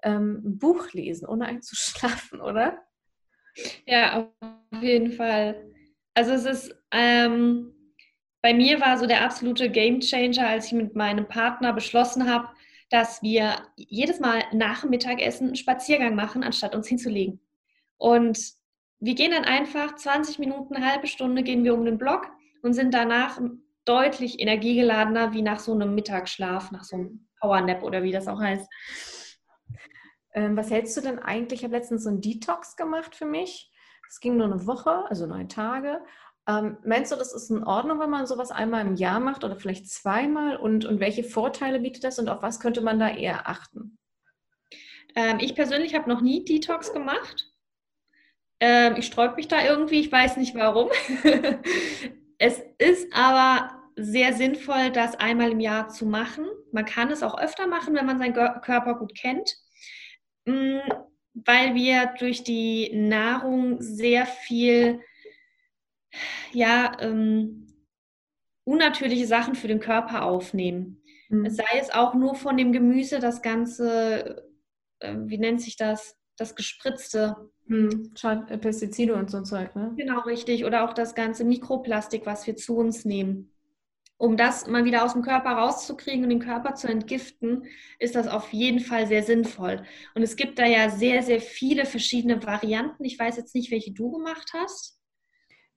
ähm, 0.03 0.41
ein 0.45 0.57
Buch 0.59 0.91
lesen, 0.93 1.27
ohne 1.27 1.45
einzuschlafen, 1.45 2.41
oder? 2.41 2.77
Ja, 3.85 4.31
auf 4.39 4.81
jeden 4.83 5.11
Fall. 5.11 5.71
Also 6.13 6.31
es 6.31 6.45
ist, 6.45 6.75
ähm, 6.91 7.73
bei 8.41 8.53
mir 8.53 8.81
war 8.81 8.97
so 8.97 9.05
der 9.05 9.23
absolute 9.23 9.69
Game 9.69 9.99
Changer, 9.99 10.47
als 10.47 10.67
ich 10.67 10.73
mit 10.73 10.95
meinem 10.95 11.27
Partner 11.27 11.73
beschlossen 11.73 12.29
habe, 12.29 12.49
dass 12.89 13.23
wir 13.23 13.55
jedes 13.75 14.19
Mal 14.19 14.43
nach 14.51 14.81
dem 14.81 14.91
Mittagessen 14.91 15.47
einen 15.47 15.55
Spaziergang 15.55 16.15
machen, 16.15 16.43
anstatt 16.43 16.75
uns 16.75 16.87
hinzulegen. 16.87 17.39
Und 17.97 18.37
wir 18.99 19.15
gehen 19.15 19.31
dann 19.31 19.45
einfach 19.45 19.95
20 19.95 20.39
Minuten, 20.39 20.75
eine 20.75 20.91
halbe 20.91 21.07
Stunde 21.07 21.43
gehen 21.43 21.63
wir 21.63 21.73
um 21.73 21.85
den 21.85 21.97
Block 21.97 22.27
und 22.61 22.73
sind 22.73 22.93
danach 22.93 23.39
deutlich 23.85 24.39
energiegeladener 24.39 25.33
wie 25.33 25.41
nach 25.41 25.59
so 25.59 25.73
einem 25.73 25.95
Mittagsschlaf, 25.95 26.71
nach 26.71 26.83
so 26.83 26.95
einem 26.95 27.27
Powernap 27.39 27.83
oder 27.83 28.03
wie 28.03 28.11
das 28.11 28.27
auch 28.27 28.39
heißt. 28.39 28.67
Ähm, 30.33 30.57
was 30.57 30.71
hältst 30.71 30.95
du 30.97 31.01
denn 31.01 31.19
eigentlich? 31.19 31.59
Ich 31.59 31.63
habe 31.63 31.75
letztens 31.75 32.03
so 32.03 32.09
einen 32.09 32.21
Detox 32.21 32.75
gemacht 32.75 33.15
für 33.15 33.25
mich. 33.25 33.71
Es 34.09 34.19
ging 34.19 34.37
nur 34.37 34.47
eine 34.47 34.65
Woche, 34.67 35.05
also 35.09 35.25
neun 35.25 35.49
Tage. 35.49 36.01
Ähm, 36.47 36.77
meinst 36.83 37.11
du, 37.11 37.15
das 37.15 37.33
ist 37.33 37.49
in 37.49 37.63
Ordnung, 37.63 37.99
wenn 37.99 38.09
man 38.09 38.27
sowas 38.27 38.51
einmal 38.51 38.85
im 38.85 38.95
Jahr 38.95 39.19
macht 39.19 39.43
oder 39.43 39.55
vielleicht 39.55 39.89
zweimal? 39.89 40.57
Und, 40.57 40.85
und 40.85 40.99
welche 40.99 41.23
Vorteile 41.23 41.79
bietet 41.79 42.03
das 42.03 42.19
und 42.19 42.29
auf 42.29 42.41
was 42.41 42.59
könnte 42.59 42.81
man 42.81 42.99
da 42.99 43.09
eher 43.09 43.47
achten? 43.47 43.97
Ähm, 45.15 45.37
ich 45.39 45.55
persönlich 45.55 45.95
habe 45.95 46.09
noch 46.09 46.21
nie 46.21 46.43
Detox 46.43 46.91
gemacht. 46.93 47.49
Ähm, 48.59 48.95
ich 48.97 49.05
sträube 49.05 49.35
mich 49.35 49.47
da 49.47 49.63
irgendwie, 49.63 49.99
ich 49.99 50.11
weiß 50.11 50.37
nicht 50.37 50.55
warum. 50.55 50.89
es 52.39 52.61
ist 52.77 53.07
aber 53.13 53.69
sehr 53.95 54.33
sinnvoll, 54.33 54.91
das 54.91 55.15
einmal 55.15 55.51
im 55.51 55.59
Jahr 55.59 55.89
zu 55.89 56.05
machen. 56.05 56.45
Man 56.71 56.85
kann 56.85 57.11
es 57.11 57.23
auch 57.23 57.37
öfter 57.37 57.67
machen, 57.67 57.93
wenn 57.93 58.05
man 58.05 58.17
seinen 58.17 58.33
Körper 58.33 58.95
gut 58.95 59.15
kennt, 59.15 59.55
weil 60.45 61.75
wir 61.75 62.13
durch 62.19 62.43
die 62.43 62.91
Nahrung 62.93 63.81
sehr 63.81 64.25
viel 64.25 65.01
ja, 66.51 66.95
ähm, 66.99 67.67
unnatürliche 68.63 69.27
Sachen 69.27 69.55
für 69.55 69.67
den 69.67 69.79
Körper 69.79 70.23
aufnehmen. 70.23 71.01
Mhm. 71.29 71.49
Sei 71.49 71.63
es 71.79 71.91
auch 71.91 72.13
nur 72.13 72.35
von 72.35 72.57
dem 72.57 72.71
Gemüse, 72.71 73.19
das 73.19 73.41
ganze, 73.41 74.47
äh, 74.99 75.15
wie 75.17 75.37
nennt 75.37 75.61
sich 75.61 75.75
das, 75.75 76.17
das 76.37 76.55
gespritzte. 76.55 77.35
Mhm. 77.65 78.13
Pestizide 78.61 79.15
und 79.15 79.31
so 79.31 79.37
ein 79.37 79.45
Zeug, 79.45 79.75
ne? 79.75 79.93
Genau, 79.95 80.19
richtig. 80.21 80.65
Oder 80.65 80.83
auch 80.83 80.93
das 80.93 81.15
ganze 81.15 81.45
Mikroplastik, 81.45 82.25
was 82.25 82.45
wir 82.45 82.57
zu 82.57 82.75
uns 82.75 83.05
nehmen. 83.05 83.52
Um 84.23 84.37
das 84.37 84.67
mal 84.67 84.85
wieder 84.85 85.03
aus 85.03 85.11
dem 85.11 85.21
Körper 85.21 85.49
rauszukriegen 85.49 86.23
und 86.23 86.29
den 86.29 86.39
Körper 86.39 86.75
zu 86.75 86.87
entgiften, 86.87 87.65
ist 87.99 88.15
das 88.15 88.29
auf 88.29 88.53
jeden 88.53 88.79
Fall 88.79 89.05
sehr 89.05 89.21
sinnvoll. 89.21 89.83
Und 90.15 90.23
es 90.23 90.37
gibt 90.37 90.59
da 90.59 90.65
ja 90.65 90.89
sehr, 90.89 91.23
sehr 91.23 91.41
viele 91.41 91.85
verschiedene 91.85 92.41
Varianten. 92.41 93.03
Ich 93.03 93.19
weiß 93.19 93.35
jetzt 93.35 93.53
nicht, 93.53 93.69
welche 93.69 93.91
du 93.91 94.13
gemacht 94.13 94.53
hast. 94.53 94.97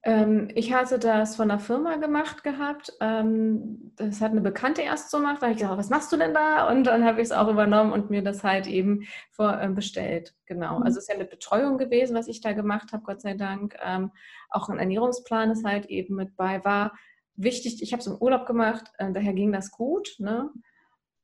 Ähm, 0.04 0.46
ich 0.54 0.72
hatte 0.72 1.00
das 1.00 1.34
von 1.34 1.50
einer 1.50 1.58
Firma 1.58 1.96
gemacht 1.96 2.44
gehabt. 2.44 2.92
Ähm, 3.00 3.92
das 3.96 4.20
hat 4.20 4.30
eine 4.30 4.42
Bekannte 4.42 4.82
erst 4.82 5.10
so 5.10 5.18
gemacht. 5.18 5.38
Da 5.42 5.46
habe 5.46 5.54
ich 5.54 5.58
gesagt, 5.58 5.76
was 5.76 5.90
machst 5.90 6.12
du 6.12 6.16
denn 6.16 6.32
da? 6.32 6.68
Und 6.68 6.84
dann 6.84 7.04
habe 7.04 7.20
ich 7.20 7.24
es 7.24 7.32
auch 7.32 7.48
übernommen 7.48 7.90
und 7.90 8.10
mir 8.10 8.22
das 8.22 8.44
halt 8.44 8.68
eben 8.68 9.08
vor, 9.32 9.60
äh, 9.60 9.68
bestellt. 9.70 10.36
Genau. 10.46 10.78
Mhm. 10.78 10.84
Also 10.84 10.98
es 10.98 11.08
ist 11.08 11.12
ja 11.12 11.18
mit 11.18 11.30
Betreuung 11.30 11.78
gewesen, 11.78 12.14
was 12.14 12.28
ich 12.28 12.42
da 12.42 12.52
gemacht 12.52 12.92
habe, 12.92 13.02
Gott 13.02 13.22
sei 13.22 13.34
Dank. 13.34 13.76
Ähm, 13.84 14.12
auch 14.50 14.68
ein 14.68 14.78
Ernährungsplan 14.78 15.50
ist 15.50 15.64
halt 15.64 15.86
eben 15.86 16.14
mit 16.14 16.36
bei. 16.36 16.64
War 16.64 16.92
wichtig, 17.36 17.82
ich 17.82 17.92
habe 17.92 18.00
es 18.00 18.06
im 18.06 18.16
Urlaub 18.16 18.46
gemacht, 18.46 18.90
äh, 18.98 19.12
daher 19.12 19.32
ging 19.34 19.52
das 19.52 19.70
gut. 19.70 20.16
Ne? 20.18 20.50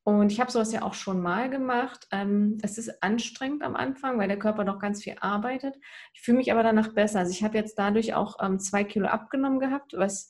Und 0.05 0.33
ich 0.33 0.41
habe 0.41 0.51
sowas 0.51 0.73
ja 0.73 0.83
auch 0.83 0.95
schon 0.95 1.21
mal 1.21 1.49
gemacht. 1.49 2.09
Ähm, 2.11 2.59
es 2.63 2.77
ist 2.77 3.03
anstrengend 3.03 3.63
am 3.63 3.77
Anfang, 3.77 4.19
weil 4.19 4.29
der 4.29 4.39
Körper 4.39 4.65
noch 4.65 4.81
ganz 4.81 5.03
viel 5.03 5.15
arbeitet. 5.21 5.77
Ich 6.13 6.23
fühle 6.23 6.39
mich 6.39 6.51
aber 6.51 6.65
danach 6.65 6.93
besser. 6.93 7.21
Also 7.21 7.31
ich 7.31 7.45
habe 7.45 7.57
jetzt 7.57 7.79
dadurch 7.79 8.15
auch 8.15 8.37
ähm, 8.43 8.59
zwei 8.59 8.83
Kilo 8.83 9.07
abgenommen 9.07 9.61
gehabt, 9.61 9.93
was 9.97 10.29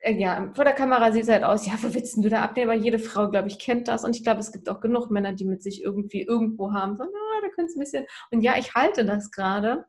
äh, 0.00 0.14
ja, 0.14 0.50
vor 0.54 0.64
der 0.64 0.72
Kamera 0.72 1.12
sieht 1.12 1.24
es 1.24 1.28
halt 1.28 1.44
aus, 1.44 1.66
ja, 1.66 1.74
wo 1.82 1.92
willst 1.94 2.16
du 2.16 2.28
da 2.28 2.42
abnehmen? 2.42 2.70
Aber 2.70 2.80
jede 2.80 2.98
Frau, 2.98 3.30
glaube 3.30 3.48
ich, 3.48 3.58
kennt 3.58 3.88
das. 3.88 4.04
Und 4.04 4.16
ich 4.16 4.22
glaube, 4.22 4.40
es 4.40 4.52
gibt 4.52 4.68
auch 4.68 4.80
genug 4.80 5.10
Männer, 5.10 5.34
die 5.34 5.44
mit 5.44 5.62
sich 5.62 5.82
irgendwie 5.82 6.22
irgendwo 6.22 6.72
haben, 6.72 6.96
so, 6.96 7.04
na, 7.04 7.40
da 7.42 7.48
könntest 7.54 7.76
du 7.76 7.80
ein 7.80 7.84
bisschen. 7.84 8.06
Und 8.30 8.40
ja, 8.40 8.56
ich 8.58 8.74
halte 8.74 9.04
das 9.04 9.30
gerade. 9.30 9.84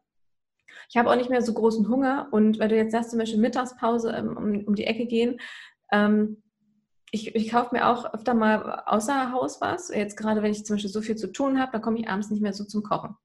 Ich 0.90 0.98
habe 0.98 1.10
auch 1.10 1.16
nicht 1.16 1.30
mehr 1.30 1.42
so 1.42 1.54
großen 1.54 1.88
Hunger. 1.88 2.28
Und 2.32 2.60
weil 2.60 2.70
du 2.70 2.76
jetzt 2.76 2.92
sagst, 2.92 3.12
zum 3.12 3.20
Beispiel 3.20 3.40
Mittagspause 3.40 4.12
ähm, 4.12 4.38
um, 4.38 4.66
um 4.66 4.76
die 4.76 4.86
Ecke 4.86 5.06
gehen, 5.06 5.40
ähm, 5.92 6.42
ich, 7.12 7.36
ich 7.36 7.52
kaufe 7.52 7.76
mir 7.76 7.88
auch 7.88 8.14
öfter 8.14 8.34
mal 8.34 8.84
außer 8.86 9.32
Haus 9.32 9.60
was. 9.60 9.90
Jetzt 9.90 10.16
gerade, 10.16 10.42
wenn 10.42 10.52
ich 10.52 10.66
zum 10.66 10.78
Beispiel 10.78 10.92
so 10.92 11.02
viel 11.02 11.18
zu 11.18 11.32
tun 11.32 11.60
habe, 11.60 11.74
dann 11.74 11.82
komme 11.82 12.00
ich 12.00 12.08
abends 12.08 12.30
nicht 12.30 12.42
mehr 12.42 12.54
so 12.54 12.64
zum 12.64 12.84
Kochen. 12.84 13.16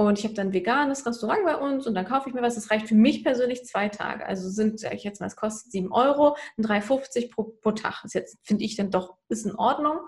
Und 0.00 0.16
ich 0.16 0.24
habe 0.24 0.34
dann 0.34 0.48
ein 0.48 0.52
veganes 0.52 1.04
Restaurant 1.06 1.44
bei 1.44 1.56
uns 1.56 1.84
und 1.88 1.94
dann 1.94 2.04
kaufe 2.04 2.28
ich 2.28 2.34
mir 2.34 2.40
was. 2.40 2.54
Das 2.54 2.70
reicht 2.70 2.86
für 2.86 2.94
mich 2.94 3.24
persönlich 3.24 3.64
zwei 3.64 3.88
Tage. 3.88 4.24
Also 4.26 4.48
sind, 4.48 4.80
ich 4.84 5.02
jetzt 5.02 5.20
mal, 5.20 5.26
es 5.26 5.34
kostet 5.34 5.72
7 5.72 5.90
Euro, 5.90 6.36
3,50 6.58 7.32
pro, 7.32 7.42
pro 7.60 7.72
Tag. 7.72 8.02
Das 8.04 8.12
jetzt 8.12 8.38
finde 8.44 8.64
ich 8.64 8.76
dann 8.76 8.92
doch, 8.92 9.16
ist 9.28 9.44
in 9.44 9.56
Ordnung. 9.56 9.98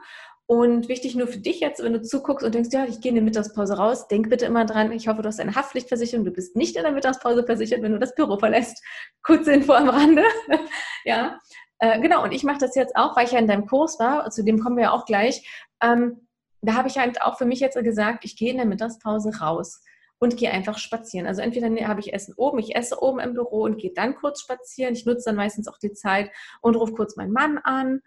Und 0.51 0.89
wichtig 0.89 1.15
nur 1.15 1.29
für 1.29 1.39
dich 1.39 1.61
jetzt, 1.61 1.81
wenn 1.81 1.93
du 1.93 2.03
zuguckst 2.03 2.45
und 2.45 2.53
denkst, 2.53 2.71
ja, 2.73 2.85
ich 2.85 3.01
gehe 3.01 3.11
in 3.11 3.15
die 3.15 3.21
Mittagspause 3.21 3.77
raus, 3.77 4.09
denk 4.09 4.31
bitte 4.31 4.47
immer 4.47 4.65
dran, 4.65 4.91
ich 4.91 5.07
hoffe, 5.07 5.23
du 5.23 5.29
hast 5.29 5.39
eine 5.39 5.55
Haftpflichtversicherung, 5.55 6.25
du 6.25 6.33
bist 6.33 6.57
nicht 6.57 6.75
in 6.75 6.83
der 6.83 6.91
Mittagspause 6.91 7.45
versichert, 7.45 7.83
wenn 7.83 7.93
du 7.93 8.01
das 8.01 8.17
Büro 8.17 8.37
verlässt. 8.37 8.83
Kurze 9.23 9.53
Info 9.53 9.75
am 9.75 9.89
Rande. 9.89 10.25
ja, 11.05 11.39
äh, 11.79 12.01
genau, 12.01 12.25
und 12.25 12.33
ich 12.33 12.43
mache 12.43 12.59
das 12.59 12.75
jetzt 12.75 12.97
auch, 12.97 13.17
weil 13.17 13.27
ich 13.27 13.31
ja 13.31 13.39
in 13.39 13.47
deinem 13.47 13.69
Kurs 13.69 14.01
war, 14.01 14.29
zu 14.31 14.43
dem 14.43 14.59
kommen 14.59 14.75
wir 14.75 14.83
ja 14.87 14.91
auch 14.91 15.05
gleich. 15.05 15.49
Ähm, 15.81 16.27
da 16.63 16.75
habe 16.75 16.89
ich 16.89 16.99
halt 16.99 17.23
auch 17.23 17.39
für 17.39 17.47
mich 17.47 17.61
jetzt 17.61 17.81
gesagt, 17.81 18.25
ich 18.25 18.37
gehe 18.37 18.51
in 18.51 18.57
der 18.57 18.67
Mittagspause 18.67 19.39
raus 19.39 19.85
und 20.19 20.37
gehe 20.37 20.51
einfach 20.51 20.79
spazieren. 20.79 21.29
Also 21.29 21.43
entweder 21.43 21.71
ne, 21.71 21.87
habe 21.87 22.01
ich 22.01 22.13
Essen 22.13 22.35
oben, 22.37 22.59
ich 22.59 22.75
esse 22.75 23.01
oben 23.01 23.21
im 23.21 23.35
Büro 23.35 23.63
und 23.63 23.79
gehe 23.79 23.93
dann 23.95 24.17
kurz 24.17 24.41
spazieren. 24.41 24.95
Ich 24.95 25.07
nutze 25.07 25.27
dann 25.27 25.37
meistens 25.37 25.69
auch 25.69 25.79
die 25.79 25.93
Zeit 25.93 26.33
und 26.61 26.75
rufe 26.75 26.95
kurz 26.95 27.15
meinen 27.15 27.33
Mann 27.33 27.59
an 27.59 28.01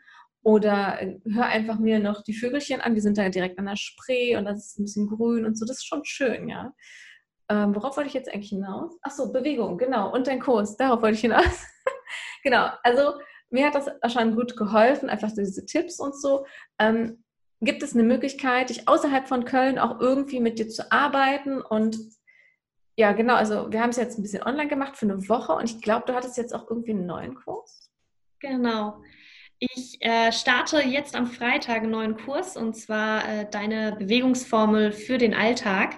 oder 0.43 1.01
äh, 1.01 1.19
höre 1.25 1.45
einfach 1.45 1.79
mir 1.79 1.99
noch 1.99 2.21
die 2.21 2.33
Vögelchen 2.33 2.81
an. 2.81 2.95
Die 2.95 3.01
sind 3.01 3.17
da 3.17 3.29
direkt 3.29 3.57
an 3.57 3.65
der 3.65 3.77
Spree 3.77 4.35
und 4.35 4.45
das 4.45 4.67
ist 4.67 4.79
ein 4.79 4.83
bisschen 4.83 5.07
grün 5.07 5.45
und 5.45 5.57
so. 5.57 5.65
Das 5.65 5.77
ist 5.77 5.87
schon 5.87 6.05
schön, 6.05 6.49
ja. 6.49 6.73
Ähm, 7.49 7.75
worauf 7.75 7.97
wollte 7.97 8.07
ich 8.07 8.13
jetzt 8.13 8.33
eigentlich 8.33 8.49
hinaus? 8.49 8.97
Ach 9.01 9.11
so, 9.11 9.31
Bewegung, 9.31 9.77
genau. 9.77 10.13
Und 10.13 10.27
dein 10.27 10.39
Kurs, 10.39 10.77
darauf 10.77 11.01
wollte 11.01 11.15
ich 11.15 11.21
hinaus. 11.21 11.65
genau, 12.43 12.69
also 12.83 13.13
mir 13.49 13.67
hat 13.67 13.75
das 13.75 14.13
schon 14.13 14.35
gut 14.35 14.57
geholfen, 14.57 15.09
einfach 15.09 15.31
diese 15.31 15.65
Tipps 15.65 15.99
und 15.99 16.19
so. 16.19 16.45
Ähm, 16.79 17.23
gibt 17.61 17.83
es 17.83 17.93
eine 17.93 18.03
Möglichkeit, 18.03 18.69
dich 18.69 18.87
außerhalb 18.87 19.27
von 19.27 19.45
Köln 19.45 19.79
auch 19.79 19.99
irgendwie 19.99 20.39
mit 20.39 20.59
dir 20.59 20.67
zu 20.67 20.91
arbeiten? 20.91 21.61
Und 21.61 21.97
ja, 22.97 23.13
genau, 23.13 23.35
also 23.35 23.71
wir 23.71 23.81
haben 23.81 23.91
es 23.91 23.97
jetzt 23.97 24.17
ein 24.17 24.23
bisschen 24.23 24.43
online 24.43 24.67
gemacht 24.67 24.97
für 24.97 25.05
eine 25.05 25.29
Woche 25.29 25.53
und 25.53 25.65
ich 25.65 25.81
glaube, 25.81 26.05
du 26.07 26.13
hattest 26.13 26.37
jetzt 26.37 26.53
auch 26.53 26.69
irgendwie 26.69 26.91
einen 26.91 27.05
neuen 27.05 27.35
Kurs. 27.35 27.91
Genau. 28.39 29.01
Ich 29.75 29.97
äh, 30.01 30.31
starte 30.33 30.81
jetzt 30.81 31.15
am 31.15 31.27
Freitag 31.27 31.83
einen 31.83 31.91
neuen 31.91 32.17
Kurs 32.17 32.57
und 32.57 32.75
zwar 32.75 33.27
äh, 33.27 33.45
deine 33.49 33.95
Bewegungsformel 33.97 34.91
für 34.91 35.17
den 35.17 35.33
Alltag. 35.33 35.95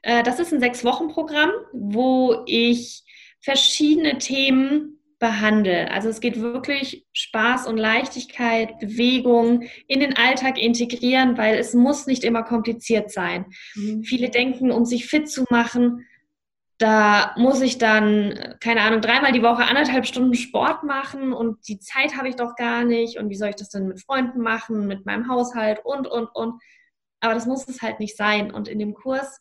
Äh, 0.00 0.22
das 0.22 0.40
ist 0.40 0.52
ein 0.52 0.60
Sechs-Wochen-Programm, 0.60 1.50
wo 1.72 2.42
ich 2.46 3.02
verschiedene 3.40 4.16
Themen 4.16 4.98
behandle. 5.18 5.90
Also 5.90 6.08
es 6.08 6.20
geht 6.20 6.40
wirklich 6.40 7.06
Spaß 7.12 7.66
und 7.66 7.76
Leichtigkeit, 7.76 8.78
Bewegung 8.78 9.64
in 9.88 10.00
den 10.00 10.16
Alltag 10.16 10.58
integrieren, 10.58 11.36
weil 11.36 11.58
es 11.58 11.74
muss 11.74 12.06
nicht 12.06 12.24
immer 12.24 12.44
kompliziert 12.44 13.10
sein. 13.10 13.46
Mhm. 13.74 14.04
Viele 14.04 14.30
denken, 14.30 14.70
um 14.70 14.86
sich 14.86 15.06
fit 15.06 15.28
zu 15.28 15.44
machen, 15.50 16.06
da 16.78 17.34
muss 17.36 17.62
ich 17.62 17.78
dann, 17.78 18.56
keine 18.60 18.82
Ahnung, 18.82 19.00
dreimal 19.00 19.32
die 19.32 19.42
Woche 19.42 19.64
anderthalb 19.64 20.06
Stunden 20.06 20.34
Sport 20.34 20.82
machen 20.82 21.32
und 21.32 21.66
die 21.68 21.78
Zeit 21.78 22.16
habe 22.16 22.28
ich 22.28 22.36
doch 22.36 22.54
gar 22.54 22.84
nicht 22.84 23.18
und 23.18 23.30
wie 23.30 23.36
soll 23.36 23.48
ich 23.48 23.56
das 23.56 23.70
denn 23.70 23.88
mit 23.88 24.02
Freunden 24.02 24.40
machen, 24.40 24.86
mit 24.86 25.06
meinem 25.06 25.28
Haushalt 25.28 25.80
und, 25.84 26.06
und, 26.06 26.28
und. 26.34 26.60
Aber 27.20 27.32
das 27.34 27.46
muss 27.46 27.66
es 27.66 27.80
halt 27.80 27.98
nicht 27.98 28.16
sein. 28.16 28.52
Und 28.52 28.68
in 28.68 28.78
dem 28.78 28.92
Kurs 28.92 29.40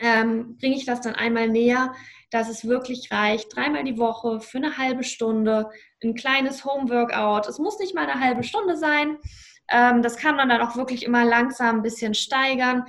ähm, 0.00 0.56
bringe 0.58 0.76
ich 0.76 0.86
das 0.86 1.00
dann 1.00 1.14
einmal 1.14 1.48
näher, 1.48 1.94
dass 2.30 2.48
es 2.48 2.66
wirklich 2.66 3.10
reicht, 3.12 3.54
dreimal 3.54 3.84
die 3.84 3.98
Woche 3.98 4.40
für 4.40 4.58
eine 4.58 4.76
halbe 4.76 5.04
Stunde, 5.04 5.70
ein 6.02 6.14
kleines 6.14 6.64
Home-Workout. 6.64 7.48
Es 7.48 7.58
muss 7.58 7.78
nicht 7.78 7.94
mal 7.94 8.08
eine 8.08 8.20
halbe 8.20 8.42
Stunde 8.42 8.76
sein. 8.76 9.18
Ähm, 9.70 10.02
das 10.02 10.16
kann 10.16 10.36
man 10.36 10.48
dann 10.48 10.60
auch 10.60 10.76
wirklich 10.76 11.04
immer 11.04 11.24
langsam 11.24 11.76
ein 11.76 11.82
bisschen 11.82 12.14
steigern. 12.14 12.84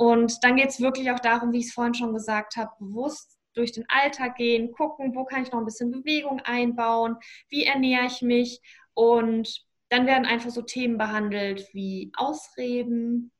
Und 0.00 0.42
dann 0.42 0.56
geht 0.56 0.70
es 0.70 0.80
wirklich 0.80 1.10
auch 1.10 1.20
darum, 1.20 1.52
wie 1.52 1.58
ich 1.58 1.66
es 1.66 1.74
vorhin 1.74 1.92
schon 1.92 2.14
gesagt 2.14 2.56
habe, 2.56 2.70
bewusst 2.78 3.38
durch 3.52 3.72
den 3.72 3.84
Alltag 3.88 4.36
gehen, 4.36 4.72
gucken, 4.72 5.14
wo 5.14 5.26
kann 5.26 5.42
ich 5.42 5.52
noch 5.52 5.58
ein 5.58 5.66
bisschen 5.66 5.90
Bewegung 5.90 6.40
einbauen, 6.40 7.18
wie 7.50 7.64
ernähre 7.64 8.06
ich 8.06 8.22
mich. 8.22 8.62
Und 8.94 9.62
dann 9.90 10.06
werden 10.06 10.24
einfach 10.24 10.48
so 10.48 10.62
Themen 10.62 10.96
behandelt 10.96 11.68
wie 11.74 12.10
Ausreden, 12.16 13.30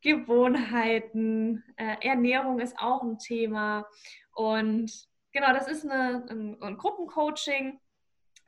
Gewohnheiten, 0.00 1.62
äh, 1.76 1.94
Ernährung 2.00 2.58
ist 2.58 2.76
auch 2.76 3.04
ein 3.04 3.20
Thema. 3.20 3.86
Und 4.32 4.90
genau, 5.30 5.52
das 5.52 5.68
ist 5.68 5.88
eine, 5.88 6.26
ein, 6.28 6.60
ein 6.60 6.76
Gruppencoaching, 6.76 7.78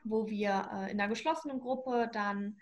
wo 0.02 0.26
wir 0.26 0.68
äh, 0.72 0.90
in 0.90 1.00
einer 1.00 1.08
geschlossenen 1.08 1.60
Gruppe 1.60 2.10
dann 2.12 2.58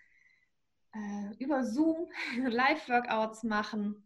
äh, 0.93 1.35
über 1.39 1.65
Zoom 1.65 2.07
Live-Workouts 2.37 3.45
machen. 3.45 4.05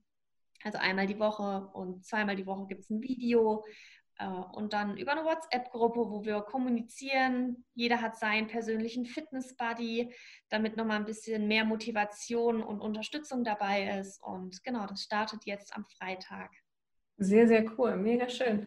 Also 0.64 0.78
einmal 0.78 1.06
die 1.06 1.18
Woche 1.18 1.68
und 1.72 2.04
zweimal 2.04 2.36
die 2.36 2.46
Woche 2.46 2.66
gibt 2.66 2.82
es 2.82 2.90
ein 2.90 3.02
Video, 3.02 3.64
äh, 4.18 4.26
und 4.26 4.72
dann 4.72 4.96
über 4.96 5.12
eine 5.12 5.24
WhatsApp-Gruppe, 5.24 6.00
wo 6.10 6.24
wir 6.24 6.40
kommunizieren. 6.42 7.64
Jeder 7.74 8.00
hat 8.00 8.16
seinen 8.18 8.48
persönlichen 8.48 9.06
Fitness-Buddy, 9.06 10.12
damit 10.48 10.76
nochmal 10.76 10.98
ein 10.98 11.04
bisschen 11.04 11.46
mehr 11.46 11.64
Motivation 11.64 12.62
und 12.62 12.80
Unterstützung 12.80 13.44
dabei 13.44 13.98
ist. 13.98 14.22
Und 14.22 14.62
genau, 14.64 14.86
das 14.86 15.02
startet 15.02 15.46
jetzt 15.46 15.74
am 15.74 15.84
Freitag. 15.84 16.50
Sehr, 17.16 17.48
sehr 17.48 17.64
cool, 17.78 17.96
mega 17.96 18.28
schön. 18.28 18.66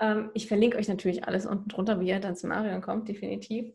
Ähm, 0.00 0.30
ich 0.34 0.46
verlinke 0.46 0.78
euch 0.78 0.88
natürlich 0.88 1.24
alles 1.24 1.46
unten 1.46 1.68
drunter, 1.68 2.00
wie 2.00 2.08
ihr 2.08 2.20
dann 2.20 2.36
zum 2.36 2.50
Marion 2.50 2.80
kommt, 2.80 3.08
definitiv. 3.08 3.72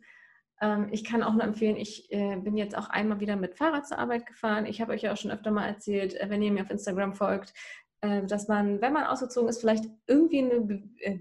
Ähm, 0.62 0.88
ich 0.92 1.04
kann 1.04 1.24
auch 1.24 1.34
nur 1.34 1.44
empfehlen, 1.44 1.76
ich 1.76 2.12
äh, 2.12 2.36
bin 2.38 2.58
jetzt 2.58 2.78
auch 2.78 2.90
einmal 2.90 3.20
wieder 3.20 3.36
mit 3.36 3.56
Fahrrad 3.56 3.88
zur 3.88 4.00
Arbeit 4.00 4.26
gefahren. 4.26 4.66
Ich 4.66 4.82
habe 4.82 4.94
euch 4.94 5.04
ja 5.04 5.14
auch 5.14 5.18
schon 5.18 5.32
öfter 5.32 5.52
mal 5.52 5.68
erzählt, 5.68 6.16
äh, 6.16 6.30
wenn 6.30 6.42
ihr 6.42 6.52
mir 6.52 6.64
auf 6.64 6.72
Instagram 6.72 7.14
folgt, 7.14 7.54
äh, 8.02 8.26
dass 8.26 8.48
man, 8.48 8.82
wenn 8.82 8.94
man 8.94 9.06
ausgezogen 9.06 9.50
ist, 9.50 9.60
vielleicht 9.60 9.86
irgendwie 10.08 10.40
eine, 10.40 10.62
Be 10.62 10.84
äh, 11.00 11.20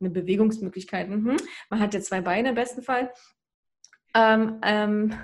eine 0.00 0.10
Bewegungsmöglichkeit, 0.10 1.08
mhm. 1.08 1.36
man 1.68 1.80
hat 1.80 1.94
ja 1.94 2.00
zwei 2.00 2.20
Beine 2.20 2.50
im 2.50 2.54
besten 2.54 2.82
Fall, 2.82 3.12
ähm, 4.14 4.58
ähm, 4.62 5.14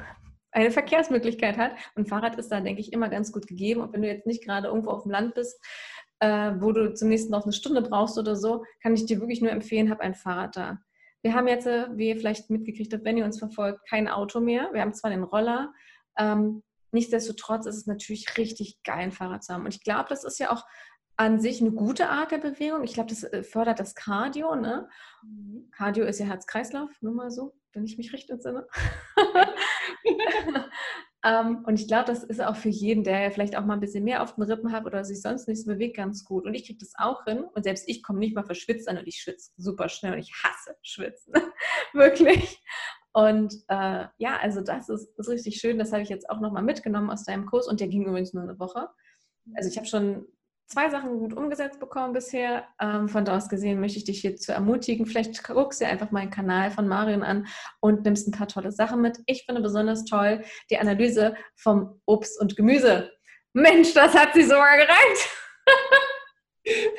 eine 0.53 0.71
Verkehrsmöglichkeit 0.71 1.59
hat. 1.59 1.73
Und 1.95 2.09
Fahrrad 2.09 2.37
ist 2.37 2.51
da, 2.51 2.61
denke 2.61 2.81
ich, 2.81 2.93
immer 2.93 3.09
ganz 3.09 3.31
gut 3.31 3.47
gegeben. 3.47 3.83
Und 3.83 3.93
wenn 3.93 4.03
du 4.03 4.09
jetzt 4.09 4.27
nicht 4.27 4.45
gerade 4.45 4.69
irgendwo 4.69 4.91
auf 4.91 5.03
dem 5.03 5.13
Land 5.13 5.35
bist, 5.35 5.63
äh, 6.21 6.53
wo 6.59 6.73
du 6.73 6.95
zum 6.95 7.09
nächsten 7.09 7.31
noch 7.31 7.45
eine 7.45 7.53
Stunde 7.53 7.83
brauchst 7.83 8.19
oder 8.19 8.37
so, 8.37 8.65
kann 8.83 8.95
ich 8.95 9.05
dir 9.05 9.21
wirklich 9.21 9.43
nur 9.43 9.51
empfehlen, 9.51 9.91
hab 9.91 10.01
ein 10.01 10.15
Fahrrad 10.15 10.57
da. 10.57 10.79
Wir 11.27 11.35
haben 11.35 11.49
jetzt, 11.49 11.67
äh, 11.67 11.89
wie 11.91 12.11
ihr 12.11 12.17
vielleicht 12.17 12.51
mitgekriegt 12.51 12.93
habt, 12.93 13.05
wenn 13.05 13.17
ihr 13.17 13.25
uns 13.25 13.41
verfolgt, 13.41 13.81
kein 13.89 14.07
Auto 14.07 14.39
mehr. 14.39 14.71
Wir 14.73 14.81
haben 14.81 14.95
zwar 14.95 15.11
den 15.11 15.25
Roller, 15.25 15.75
ähm, 16.17 16.63
nichtsdestotrotz 16.93 17.67
ist 17.67 17.75
es 17.75 17.87
natürlich 17.89 18.39
richtig 18.39 18.81
geil, 18.85 19.01
ein 19.01 19.11
Fahrrad 19.11 19.43
zu 19.43 19.53
haben. 19.53 19.65
Und 19.65 19.75
ich 19.75 19.83
glaube, 19.83 20.07
das 20.09 20.23
ist 20.23 20.39
ja 20.39 20.53
auch 20.53 20.65
an 21.17 21.41
sich 21.41 21.61
eine 21.61 21.73
gute 21.73 22.11
Art 22.11 22.31
der 22.31 22.39
Bewegung. 22.39 22.85
Ich 22.85 22.95
glaube, 22.95 23.11
das 23.11 23.25
äh, 23.25 23.43
fördert 23.43 23.81
das 23.81 23.97
Cardio. 23.97 24.55
Ne? 24.55 24.89
Mhm. 25.25 25.69
Cardio 25.73 26.05
ist 26.05 26.21
ja 26.21 26.27
Herz-Kreislauf, 26.27 26.91
nur 27.01 27.15
mal 27.15 27.33
so, 27.33 27.57
wenn 27.73 27.85
ich 27.85 27.99
mich 27.99 28.13
richtig 28.13 28.31
entsinne. 28.31 28.69
ähm, 31.27 31.65
und 31.67 31.81
ich 31.81 31.89
glaube, 31.89 32.05
das 32.05 32.23
ist 32.23 32.41
auch 32.41 32.55
für 32.55 32.69
jeden, 32.69 33.03
der 33.03 33.33
vielleicht 33.33 33.57
auch 33.57 33.65
mal 33.65 33.75
ein 33.75 33.81
bisschen 33.81 34.05
mehr 34.05 34.23
auf 34.23 34.37
den 34.37 34.45
Rippen 34.45 34.71
hat 34.71 34.87
oder 34.87 35.05
sich 35.05 35.21
sonst 35.21 35.49
nicht 35.49 35.61
so 35.65 35.67
bewegt, 35.67 35.97
ganz 35.97 36.25
gut. 36.25 36.45
Und 36.45 36.55
ich 36.55 36.67
kriege 36.67 36.79
das 36.79 36.93
auch 36.97 37.25
hin. 37.25 37.45
Und 37.53 37.65
selbst 37.65 37.89
ich 37.89 38.05
komme 38.05 38.21
nicht 38.21 38.37
mal 38.37 38.45
verschwitzt 38.45 38.89
an 38.89 38.97
und 38.97 39.09
ich 39.09 39.17
schwitze 39.17 39.51
super 39.57 39.89
schnell 39.89 40.13
und 40.13 40.21
ich 40.21 40.33
hasse 40.45 40.77
Schwitzen. 40.83 41.33
Wirklich. 41.93 42.63
Und 43.13 43.55
äh, 43.67 44.05
ja, 44.19 44.37
also 44.41 44.61
das 44.61 44.89
ist, 44.89 45.19
ist 45.19 45.29
richtig 45.29 45.57
schön. 45.57 45.79
Das 45.79 45.91
habe 45.91 46.03
ich 46.03 46.11
jetzt 46.11 46.31
auch 46.31 46.39
nochmal 46.39 46.63
mitgenommen 46.63 47.11
aus 47.11 47.25
deinem 47.25 47.47
Kurs. 47.47 47.67
Und 47.67 47.81
der 47.81 47.89
ging 47.89 48.07
übrigens 48.07 48.33
nur 48.33 48.45
eine 48.45 48.61
Woche. 48.61 48.89
Also 49.57 49.69
ich 49.69 49.77
habe 49.79 49.89
schon 49.89 50.27
zwei 50.67 50.91
Sachen 50.91 51.19
gut 51.19 51.33
umgesetzt 51.33 51.81
bekommen 51.81 52.13
bisher. 52.13 52.65
Ähm, 52.81 53.09
von 53.09 53.25
da 53.25 53.37
aus 53.37 53.49
gesehen 53.49 53.81
möchte 53.81 53.99
ich 53.99 54.05
dich 54.05 54.21
hierzu 54.21 54.53
ermutigen. 54.53 55.07
Vielleicht 55.07 55.43
guckst 55.45 55.81
du 55.81 55.85
dir 55.85 55.91
einfach 55.91 56.11
meinen 56.11 56.31
Kanal 56.31 56.71
von 56.71 56.89
Marion 56.89 57.23
an 57.23 57.47
und 57.81 58.05
nimmst 58.05 58.29
ein 58.29 58.33
paar 58.33 58.49
tolle 58.49 58.73
Sachen 58.73 59.01
mit. 59.01 59.19
Ich 59.27 59.45
finde 59.45 59.63
besonders 59.63 60.05
toll 60.05 60.43
die 60.71 60.79
Analyse 60.79 61.35
vom 61.57 62.01
Obst 62.07 62.41
und 62.41 62.57
Gemüse. 62.57 63.13
Mensch, 63.53 63.95
das 63.95 64.15
hat 64.15 64.35
sie 64.35 64.43
sogar 64.43 64.77
gereicht. 64.77 65.31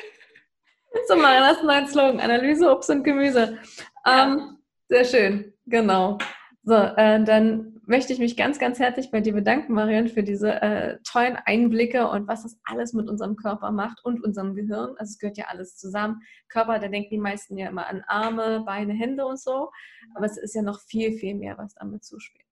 so, 1.08 1.16
Marion, 1.16 1.42
das 1.42 1.52
ist 1.52 1.60
ein 1.60 1.66
neuer 1.66 1.86
Slogan. 1.86 2.20
Analyse, 2.20 2.70
Obst 2.70 2.90
und 2.90 3.04
Gemüse. 3.04 3.58
Ähm, 4.06 4.58
sehr 4.88 5.04
schön, 5.04 5.54
genau. 5.66 6.18
So, 6.62 6.74
äh, 6.74 7.22
dann 7.22 7.77
möchte 7.88 8.12
ich 8.12 8.18
mich 8.18 8.36
ganz, 8.36 8.58
ganz 8.58 8.78
herzlich 8.78 9.10
bei 9.10 9.22
dir 9.22 9.32
bedanken, 9.32 9.72
Marion, 9.72 10.08
für 10.08 10.22
diese 10.22 10.60
äh, 10.60 10.98
tollen 11.04 11.36
Einblicke 11.36 12.06
und 12.06 12.28
was 12.28 12.42
das 12.42 12.58
alles 12.64 12.92
mit 12.92 13.08
unserem 13.08 13.34
Körper 13.34 13.72
macht 13.72 14.04
und 14.04 14.22
unserem 14.22 14.54
Gehirn. 14.54 14.90
Also 14.98 15.12
es 15.12 15.18
gehört 15.18 15.38
ja 15.38 15.46
alles 15.46 15.76
zusammen. 15.76 16.20
Körper, 16.48 16.78
da 16.78 16.88
denken 16.88 17.08
die 17.10 17.18
meisten 17.18 17.56
ja 17.56 17.66
immer 17.68 17.86
an 17.86 18.04
Arme, 18.06 18.62
Beine, 18.66 18.92
Hände 18.92 19.24
und 19.24 19.40
so. 19.40 19.70
Aber 20.14 20.26
es 20.26 20.36
ist 20.36 20.54
ja 20.54 20.60
noch 20.60 20.80
viel, 20.80 21.12
viel 21.14 21.34
mehr, 21.34 21.56
was 21.56 21.74
damit 21.76 22.04
zuspielt. 22.04 22.44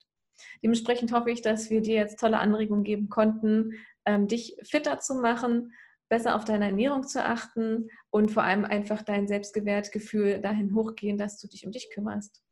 Dementsprechend 0.62 1.12
hoffe 1.12 1.31
ich, 1.31 1.42
dass 1.42 1.68
wir 1.68 1.83
dir 1.83 1.96
jetzt 1.96 2.18
tolle 2.18 2.38
Anregungen 2.38 2.85
geben 2.85 3.11
konnten, 3.11 3.72
ähm, 4.07 4.29
dich 4.29 4.57
fitter 4.62 5.01
zu 5.01 5.16
machen, 5.16 5.72
besser 6.09 6.35
auf 6.37 6.46
deine 6.46 6.66
Ernährung 6.66 7.07
zu 7.07 7.22
achten 7.22 7.90
und 8.09 8.31
vor 8.31 8.42
allem 8.42 8.64
einfach 8.64 9.03
dein 9.03 9.29
Selbstgewertgefühl 9.29 10.40
dahin 10.40 10.75
hochgehen, 10.75 11.18
dass 11.18 11.38
du 11.38 11.46
dich 11.46 11.66
um 11.66 11.72
dich 11.72 11.90
kümmerst. 11.92 12.42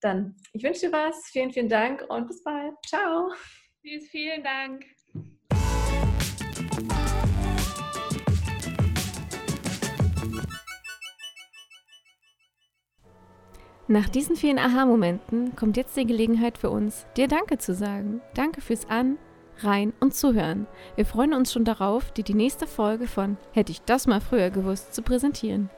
Dann, 0.00 0.36
ich 0.52 0.62
wünsche 0.62 0.86
dir 0.86 0.92
was. 0.92 1.26
Vielen, 1.26 1.52
vielen 1.52 1.68
Dank 1.68 2.04
und 2.08 2.28
bis 2.28 2.42
bald. 2.42 2.74
Ciao. 2.86 3.32
Tschüss, 3.82 4.08
vielen 4.08 4.42
Dank. 4.44 4.84
Nach 13.90 14.08
diesen 14.10 14.36
vielen 14.36 14.58
Aha-Momenten 14.58 15.56
kommt 15.56 15.78
jetzt 15.78 15.96
die 15.96 16.04
Gelegenheit 16.04 16.58
für 16.58 16.68
uns, 16.68 17.06
dir 17.16 17.26
Danke 17.26 17.56
zu 17.56 17.72
sagen. 17.72 18.20
Danke 18.34 18.60
fürs 18.60 18.86
An, 18.90 19.16
Rein 19.60 19.94
und 19.98 20.14
Zuhören. 20.14 20.66
Wir 20.94 21.06
freuen 21.06 21.32
uns 21.32 21.52
schon 21.52 21.64
darauf, 21.64 22.12
dir 22.12 22.22
die 22.22 22.34
nächste 22.34 22.66
Folge 22.66 23.06
von 23.06 23.38
Hätte 23.52 23.72
ich 23.72 23.80
das 23.80 24.06
mal 24.06 24.20
früher 24.20 24.50
gewusst 24.50 24.94
zu 24.94 25.00
präsentieren. 25.00 25.70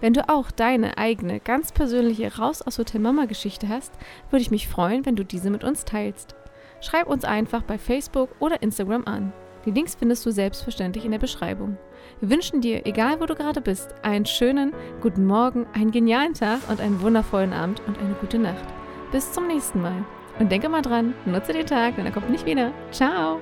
Wenn 0.00 0.12
du 0.12 0.28
auch 0.28 0.50
deine 0.50 0.98
eigene, 0.98 1.40
ganz 1.40 1.72
persönliche 1.72 2.36
Raus 2.36 2.62
aus 2.62 2.78
Hotel 2.78 3.00
Mama 3.00 3.26
Geschichte 3.26 3.68
hast, 3.68 3.92
würde 4.30 4.42
ich 4.42 4.50
mich 4.50 4.68
freuen, 4.68 5.06
wenn 5.06 5.16
du 5.16 5.24
diese 5.24 5.50
mit 5.50 5.64
uns 5.64 5.84
teilst. 5.84 6.34
Schreib 6.80 7.06
uns 7.06 7.24
einfach 7.24 7.62
bei 7.62 7.78
Facebook 7.78 8.30
oder 8.40 8.62
Instagram 8.62 9.04
an. 9.06 9.32
Die 9.64 9.70
Links 9.70 9.94
findest 9.94 10.26
du 10.26 10.30
selbstverständlich 10.30 11.04
in 11.04 11.12
der 11.12 11.18
Beschreibung. 11.18 11.78
Wir 12.20 12.30
wünschen 12.30 12.60
dir, 12.60 12.86
egal 12.86 13.20
wo 13.20 13.26
du 13.26 13.34
gerade 13.34 13.60
bist, 13.60 13.94
einen 14.02 14.26
schönen 14.26 14.72
guten 15.00 15.26
Morgen, 15.26 15.66
einen 15.72 15.90
genialen 15.90 16.34
Tag 16.34 16.60
und 16.68 16.80
einen 16.80 17.00
wundervollen 17.00 17.52
Abend 17.52 17.80
und 17.86 17.98
eine 17.98 18.14
gute 18.14 18.38
Nacht. 18.38 18.64
Bis 19.10 19.32
zum 19.32 19.46
nächsten 19.46 19.80
Mal. 19.80 20.04
Und 20.38 20.50
denke 20.50 20.68
mal 20.68 20.82
dran, 20.82 21.14
nutze 21.24 21.52
den 21.52 21.66
Tag, 21.66 21.96
denn 21.96 22.06
er 22.06 22.12
kommt 22.12 22.30
nicht 22.30 22.44
wieder. 22.44 22.72
Ciao! 22.90 23.40